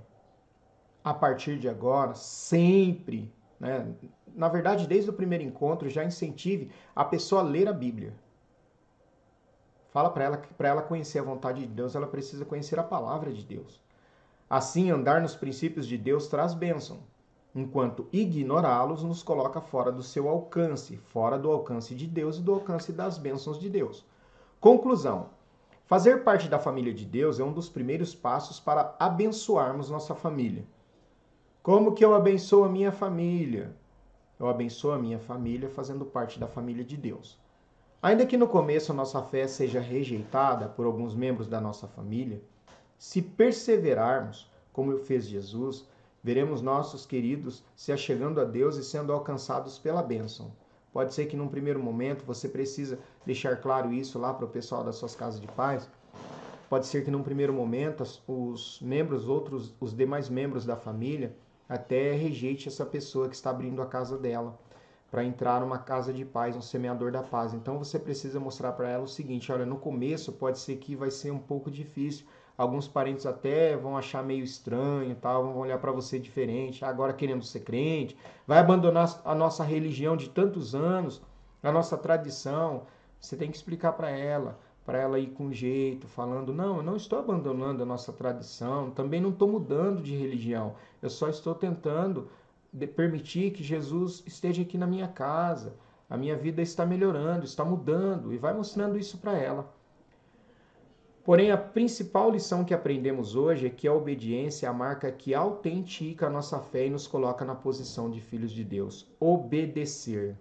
a 1.03 1.15
partir 1.15 1.57
de 1.57 1.67
agora, 1.67 2.13
sempre, 2.13 3.33
né? 3.59 3.91
na 4.35 4.49
verdade, 4.49 4.85
desde 4.85 5.09
o 5.09 5.13
primeiro 5.13 5.43
encontro, 5.43 5.89
já 5.89 6.03
incentive 6.03 6.69
a 6.95 7.03
pessoa 7.03 7.41
a 7.41 7.43
ler 7.43 7.67
a 7.67 7.73
Bíblia. 7.73 8.13
Fala 9.93 10.10
para 10.10 10.23
ela 10.23 10.38
que 10.38 10.51
para 10.56 10.69
ela 10.69 10.82
conhecer 10.82 11.19
a 11.19 11.23
vontade 11.23 11.62
de 11.62 11.67
Deus, 11.67 11.93
ela 11.93 12.08
precisa 12.08 12.43
conhecer 12.43 12.79
a 12.79 12.84
palavra 12.84 13.32
de 13.32 13.43
Deus. 13.45 13.79
Assim, 14.49 14.89
andar 14.89 15.21
nos 15.21 15.36
princípios 15.36 15.86
de 15.86 15.99
Deus 15.99 16.27
traz 16.27 16.56
bênção, 16.56 17.01
enquanto 17.53 18.08
ignorá-los 18.12 19.03
nos 19.03 19.21
coloca 19.21 19.62
fora 19.62 19.91
do 19.91 20.01
seu 20.01 20.27
alcance, 20.27 20.97
fora 20.97 21.38
do 21.38 21.51
alcance 21.51 21.93
de 21.93 22.08
Deus 22.08 22.38
e 22.38 22.41
do 22.41 22.56
alcance 22.56 22.91
das 22.91 23.19
bênçãos 23.19 23.60
de 23.60 23.69
Deus. 23.69 24.03
Conclusão: 24.60 25.29
fazer 25.86 26.23
parte 26.23 26.49
da 26.49 26.58
família 26.58 26.91
de 26.91 27.06
Deus 27.06 27.39
é 27.39 27.43
um 27.43 27.53
dos 27.53 27.69
primeiros 27.69 28.15
passos 28.15 28.60
para 28.60 28.95
abençoarmos 28.99 29.91
nossa 29.91 30.15
família. 30.15 30.65
Como 31.62 31.93
que 31.93 32.03
eu 32.03 32.15
abençoo 32.15 32.63
a 32.63 32.69
minha 32.69 32.91
família? 32.91 33.75
Eu 34.39 34.49
abençoo 34.49 34.91
a 34.91 34.97
minha 34.97 35.19
família 35.19 35.69
fazendo 35.69 36.03
parte 36.03 36.39
da 36.39 36.47
família 36.47 36.84
de 36.84 36.97
Deus. 36.97 37.42
Ainda 38.03 38.25
que 38.25 38.35
no 38.35 38.49
começo 38.49 38.91
a 38.91 38.95
nossa 38.95 39.21
fé 39.21 39.47
seja 39.47 39.79
rejeitada 39.79 40.67
por 40.67 40.85
alguns 40.85 41.15
membros 41.15 41.47
da 41.47 41.61
nossa 41.61 41.87
família, 41.87 42.43
se 42.97 43.21
perseverarmos, 43.21 44.51
como 44.73 44.97
fez 44.97 45.25
Jesus, 45.25 45.87
veremos 46.21 46.61
nossos 46.61 47.05
queridos 47.05 47.63
se 47.77 47.93
achegando 47.93 48.41
a 48.41 48.43
Deus 48.43 48.75
e 48.75 48.83
sendo 48.83 49.13
alcançados 49.13 49.79
pela 49.79 50.03
bênção. 50.03 50.51
Pode 50.91 51.13
ser 51.13 51.27
que 51.27 51.37
num 51.37 51.47
primeiro 51.47 51.81
momento 51.81 52.25
você 52.25 52.49
precisa 52.49 52.99
deixar 53.25 53.61
claro 53.61 53.93
isso 53.93 54.19
lá 54.19 54.33
para 54.33 54.47
o 54.47 54.49
pessoal 54.49 54.83
das 54.83 54.97
suas 54.97 55.15
casas 55.15 55.39
de 55.39 55.47
paz. 55.47 55.89
Pode 56.69 56.87
ser 56.87 57.05
que 57.05 57.11
num 57.11 57.23
primeiro 57.23 57.53
momento 57.53 58.03
os 58.27 58.81
membros, 58.81 59.29
outros, 59.29 59.73
os 59.79 59.95
demais 59.95 60.27
membros 60.27 60.65
da 60.65 60.75
família 60.75 61.33
até 61.69 62.11
rejeite 62.11 62.67
essa 62.67 62.85
pessoa 62.85 63.29
que 63.29 63.35
está 63.35 63.49
abrindo 63.49 63.81
a 63.81 63.85
casa 63.85 64.17
dela. 64.17 64.59
Para 65.13 65.23
entrar 65.23 65.62
numa 65.62 65.78
casa 65.78 66.12
de 66.12 66.26
paz, 66.26 66.56
um 66.56 66.62
semeador 66.62 67.12
da 67.12 67.21
paz. 67.21 67.54
Então 67.54 67.78
você 67.78 67.99
precisa 67.99 68.39
mostrar 68.39 68.71
para 68.71 68.89
ela 68.89 69.04
o 69.04 69.08
seguinte: 69.08 69.52
olha, 69.52 69.63
no 69.63 69.78
começo 69.78 70.32
pode 70.32 70.58
ser 70.58 70.78
que 70.78 70.95
vai 70.95 71.12
ser 71.12 71.30
um 71.30 71.38
pouco 71.38 71.69
difícil. 71.69 72.26
Alguns 72.58 72.88
parentes 72.88 73.28
até 73.28 73.78
vão 73.78 73.95
achar 73.95 74.23
meio 74.23 74.43
estranho, 74.43 75.15
tal, 75.15 75.43
vão 75.43 75.60
olhar 75.60 75.78
para 75.78 75.91
você 75.91 76.17
diferente, 76.17 76.84
agora 76.84 77.13
querendo 77.13 77.43
ser 77.43 77.60
crente, 77.60 78.17
vai 78.47 78.58
abandonar 78.58 79.21
a 79.23 79.36
nossa 79.36 79.63
religião 79.63 80.17
de 80.17 80.30
tantos 80.32 80.73
anos, 80.73 81.21
a 81.62 81.71
nossa 81.71 81.95
tradição. 81.95 82.88
Você 83.21 83.38
tem 83.38 83.52
que 83.52 83.58
explicar 83.58 83.93
para 83.93 84.10
ela, 84.10 84.58
para 84.84 84.97
ela 84.97 85.19
ir 85.19 85.28
com 85.28 85.52
jeito, 85.52 86.08
falando: 86.08 86.52
não, 86.52 86.78
eu 86.78 86.84
não 86.84 86.95
estou 86.95 87.19
abandonando 87.19 87.84
a 87.84 87.86
nossa 87.86 88.12
tradição, 88.12 88.89
também 88.89 89.21
não 89.21 89.30
estou 89.30 89.47
mudando 89.47 90.02
de 90.02 90.15
religião, 90.15 90.73
eu 91.04 91.10
só 91.12 91.30
estou 91.30 91.54
tentando 91.54 92.30
permitir 92.95 93.51
que 93.51 93.63
Jesus 93.63 94.23
esteja 94.25 94.62
aqui 94.62 94.77
na 94.77 94.88
minha 94.88 95.07
casa. 95.07 95.75
A 96.09 96.17
minha 96.17 96.36
vida 96.36 96.62
está 96.62 96.86
melhorando, 96.86 97.45
está 97.45 97.63
mudando 97.63 98.33
e 98.33 98.38
vai 98.38 98.53
mostrando 98.53 98.97
isso 98.97 99.17
para 99.17 99.38
ela. 99.38 99.73
Porém, 101.23 101.51
a 101.51 101.57
principal 101.57 102.29
lição 102.29 102.65
que 102.65 102.73
aprendemos 102.73 103.33
hoje 103.33 103.67
é 103.67 103.69
que 103.69 103.88
a 103.88 103.93
obediência 103.93 104.67
é 104.67 104.69
a 104.69 104.73
marca 104.73 105.09
que 105.09 105.33
autentica 105.33 106.27
a 106.27 106.29
nossa 106.29 106.59
fé 106.59 106.88
e 106.88 106.89
nos 106.89 107.07
coloca 107.07 107.45
na 107.45 107.55
posição 107.55 108.12
de 108.12 108.19
filhos 108.19 108.51
de 108.51 108.63
Deus. 108.63 109.07
Obedecer. 109.19 110.38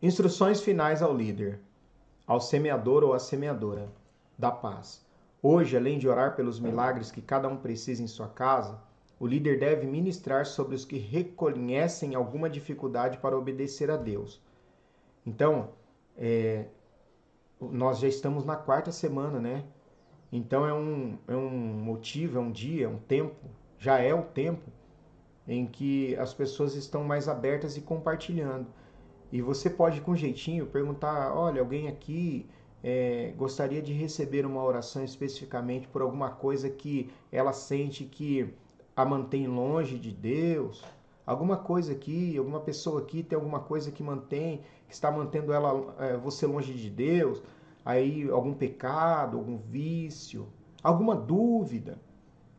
Instruções 0.00 0.62
finais 0.62 1.02
ao 1.02 1.14
líder, 1.14 1.60
ao 2.26 2.40
semeador 2.40 3.04
ou 3.04 3.12
à 3.12 3.18
semeadora 3.18 3.92
da 4.38 4.50
paz. 4.50 5.04
Hoje, 5.42 5.76
além 5.76 5.98
de 5.98 6.08
orar 6.08 6.34
pelos 6.34 6.58
milagres 6.58 7.10
que 7.10 7.20
cada 7.20 7.48
um 7.48 7.58
precisa 7.58 8.02
em 8.02 8.06
sua 8.06 8.28
casa, 8.28 8.80
o 9.20 9.26
líder 9.26 9.58
deve 9.58 9.86
ministrar 9.86 10.46
sobre 10.46 10.74
os 10.74 10.86
que 10.86 10.96
reconhecem 10.96 12.14
alguma 12.14 12.48
dificuldade 12.48 13.18
para 13.18 13.36
obedecer 13.36 13.90
a 13.90 13.96
Deus. 13.96 14.40
Então, 15.26 15.68
é, 16.16 16.64
nós 17.60 17.98
já 17.98 18.08
estamos 18.08 18.46
na 18.46 18.56
quarta 18.56 18.90
semana, 18.90 19.38
né? 19.38 19.64
Então 20.32 20.66
é 20.66 20.72
um, 20.72 21.18
é 21.28 21.36
um 21.36 21.50
motivo, 21.50 22.38
é 22.38 22.40
um 22.40 22.50
dia, 22.50 22.86
é 22.86 22.88
um 22.88 22.96
tempo, 22.98 23.36
já 23.78 23.98
é 23.98 24.14
o 24.14 24.22
tempo 24.22 24.70
em 25.46 25.66
que 25.66 26.16
as 26.16 26.32
pessoas 26.32 26.74
estão 26.74 27.04
mais 27.04 27.28
abertas 27.28 27.76
e 27.76 27.82
compartilhando. 27.82 28.68
E 29.30 29.42
você 29.42 29.68
pode, 29.68 30.00
com 30.00 30.16
jeitinho, 30.16 30.66
perguntar: 30.66 31.34
olha, 31.34 31.60
alguém 31.60 31.88
aqui 31.88 32.48
é, 32.82 33.34
gostaria 33.36 33.82
de 33.82 33.92
receber 33.92 34.46
uma 34.46 34.64
oração 34.64 35.04
especificamente 35.04 35.86
por 35.88 36.00
alguma 36.00 36.30
coisa 36.30 36.70
que 36.70 37.10
ela 37.30 37.52
sente 37.52 38.04
que 38.04 38.54
a 39.00 39.04
mantém 39.04 39.46
longe 39.46 39.98
de 39.98 40.12
Deus, 40.12 40.84
alguma 41.26 41.56
coisa 41.56 41.92
aqui, 41.92 42.36
alguma 42.36 42.60
pessoa 42.60 43.00
aqui 43.00 43.22
tem 43.22 43.36
alguma 43.36 43.60
coisa 43.60 43.90
que 43.90 44.02
mantém, 44.02 44.60
que 44.86 44.92
está 44.92 45.10
mantendo 45.10 45.52
ela, 45.52 45.94
é, 45.98 46.16
você 46.18 46.46
longe 46.46 46.74
de 46.74 46.90
Deus, 46.90 47.42
aí 47.84 48.28
algum 48.30 48.52
pecado, 48.52 49.38
algum 49.38 49.56
vício, 49.56 50.48
alguma 50.82 51.16
dúvida. 51.16 51.98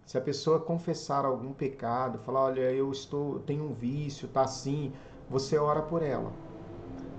Se 0.06 0.17
a 0.17 0.21
pessoa 0.21 0.60
confessar 0.60 1.25
algum 1.25 1.54
pecado, 1.54 2.17
falar, 2.19 2.45
olha, 2.45 2.71
eu 2.71 2.91
estou, 2.91 3.39
tenho 3.39 3.63
um 3.63 3.73
vício, 3.73 4.27
tá 4.27 4.41
assim, 4.41 4.91
você 5.30 5.58
ora 5.58 5.82
por 5.82 6.01
ela. 6.01 6.32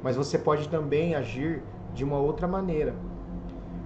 Mas 0.02 0.16
você 0.16 0.36
pode 0.36 0.68
também 0.68 1.14
agir 1.14 1.62
de 1.94 2.02
uma 2.02 2.18
outra 2.18 2.48
maneira. 2.48 2.94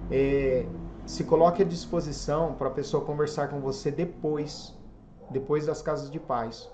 É, 0.09 0.65
se 1.05 1.23
coloque 1.23 1.61
à 1.61 1.65
disposição 1.65 2.55
para 2.55 2.69
a 2.69 2.71
pessoa 2.71 3.05
conversar 3.05 3.49
com 3.49 3.59
você 3.59 3.91
depois 3.91 4.76
depois 5.29 5.65
das 5.65 5.81
casas 5.81 6.09
de 6.09 6.19
paz. 6.19 6.69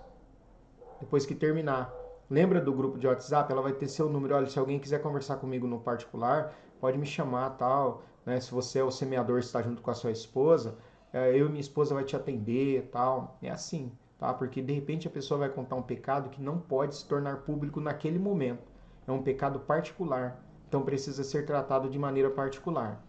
Depois 0.99 1.25
que 1.25 1.35
terminar. 1.35 1.93
Lembra 2.29 2.61
do 2.61 2.73
grupo 2.73 2.97
de 2.97 3.07
WhatsApp? 3.07 3.51
Ela 3.51 3.61
vai 3.61 3.73
ter 3.73 3.87
seu 3.87 4.09
número. 4.09 4.35
Olha, 4.35 4.47
se 4.47 4.57
alguém 4.57 4.79
quiser 4.79 5.01
conversar 5.01 5.37
comigo 5.37 5.67
no 5.67 5.79
particular, 5.79 6.53
pode 6.79 6.97
me 6.97 7.05
chamar, 7.05 7.51
tal. 7.51 8.03
Né? 8.25 8.39
Se 8.39 8.51
você 8.51 8.79
é 8.79 8.83
o 8.83 8.91
semeador 8.91 9.39
está 9.39 9.61
junto 9.61 9.81
com 9.81 9.91
a 9.91 9.93
sua 9.93 10.11
esposa, 10.11 10.75
é, 11.11 11.29
eu 11.37 11.47
e 11.47 11.49
minha 11.49 11.61
esposa 11.61 11.93
vai 11.93 12.03
te 12.03 12.15
atender, 12.15 12.89
tal. 12.91 13.37
É 13.41 13.49
assim, 13.49 13.91
tá? 14.17 14.33
Porque 14.33 14.61
de 14.61 14.73
repente 14.73 15.07
a 15.07 15.11
pessoa 15.11 15.39
vai 15.39 15.49
contar 15.49 15.75
um 15.75 15.81
pecado 15.81 16.29
que 16.29 16.41
não 16.41 16.57
pode 16.57 16.95
se 16.95 17.07
tornar 17.07 17.37
público 17.37 17.79
naquele 17.79 18.17
momento. 18.17 18.71
É 19.05 19.11
um 19.11 19.21
pecado 19.21 19.59
particular, 19.59 20.41
então 20.67 20.81
precisa 20.81 21.23
ser 21.23 21.45
tratado 21.45 21.89
de 21.89 21.99
maneira 21.99 22.29
particular. 22.29 23.03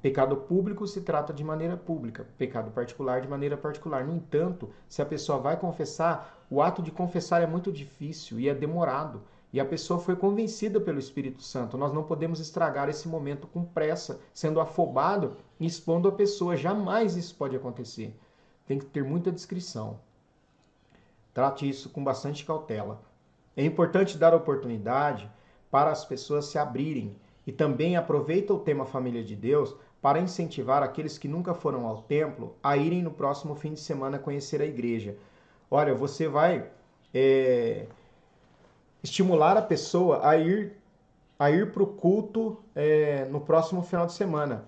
Pecado 0.00 0.36
público 0.36 0.86
se 0.86 1.00
trata 1.00 1.32
de 1.32 1.42
maneira 1.42 1.76
pública, 1.76 2.26
pecado 2.38 2.70
particular 2.70 3.20
de 3.20 3.26
maneira 3.26 3.56
particular. 3.56 4.04
No 4.04 4.14
entanto, 4.14 4.70
se 4.88 5.02
a 5.02 5.06
pessoa 5.06 5.38
vai 5.38 5.56
confessar, 5.58 6.44
o 6.48 6.62
ato 6.62 6.80
de 6.80 6.92
confessar 6.92 7.42
é 7.42 7.46
muito 7.46 7.72
difícil 7.72 8.38
e 8.38 8.48
é 8.48 8.54
demorado. 8.54 9.22
E 9.52 9.58
a 9.58 9.64
pessoa 9.64 9.98
foi 9.98 10.14
convencida 10.14 10.80
pelo 10.80 11.00
Espírito 11.00 11.42
Santo. 11.42 11.76
Nós 11.76 11.92
não 11.92 12.04
podemos 12.04 12.38
estragar 12.38 12.88
esse 12.88 13.08
momento 13.08 13.48
com 13.48 13.64
pressa, 13.64 14.20
sendo 14.32 14.60
afobado 14.60 15.36
e 15.58 15.66
expondo 15.66 16.06
a 16.06 16.12
pessoa. 16.12 16.56
Jamais 16.56 17.16
isso 17.16 17.34
pode 17.34 17.56
acontecer. 17.56 18.14
Tem 18.66 18.78
que 18.78 18.86
ter 18.86 19.02
muita 19.02 19.32
discrição. 19.32 19.98
Trate 21.34 21.68
isso 21.68 21.90
com 21.90 22.04
bastante 22.04 22.44
cautela. 22.44 23.00
É 23.56 23.64
importante 23.64 24.16
dar 24.16 24.34
oportunidade 24.34 25.28
para 25.70 25.90
as 25.90 26.04
pessoas 26.04 26.44
se 26.44 26.58
abrirem 26.58 27.16
e 27.46 27.52
também 27.52 27.96
aproveita 27.96 28.52
o 28.52 28.58
tema 28.58 28.84
Família 28.84 29.24
de 29.24 29.34
Deus 29.34 29.74
para 30.00 30.20
incentivar 30.20 30.82
aqueles 30.82 31.18
que 31.18 31.26
nunca 31.26 31.54
foram 31.54 31.86
ao 31.86 32.02
templo 32.02 32.54
a 32.62 32.76
irem 32.76 33.02
no 33.02 33.10
próximo 33.10 33.54
fim 33.54 33.74
de 33.74 33.80
semana 33.80 34.18
conhecer 34.18 34.60
a 34.60 34.66
igreja. 34.66 35.16
Olha, 35.70 35.94
você 35.94 36.28
vai 36.28 36.70
é, 37.12 37.86
estimular 39.02 39.56
a 39.56 39.62
pessoa 39.62 40.26
a 40.26 40.36
ir 40.36 40.72
a 41.38 41.50
ir 41.50 41.72
para 41.72 41.82
o 41.82 41.86
culto 41.86 42.58
é, 42.74 43.24
no 43.26 43.40
próximo 43.40 43.82
final 43.82 44.06
de 44.06 44.12
semana. 44.12 44.64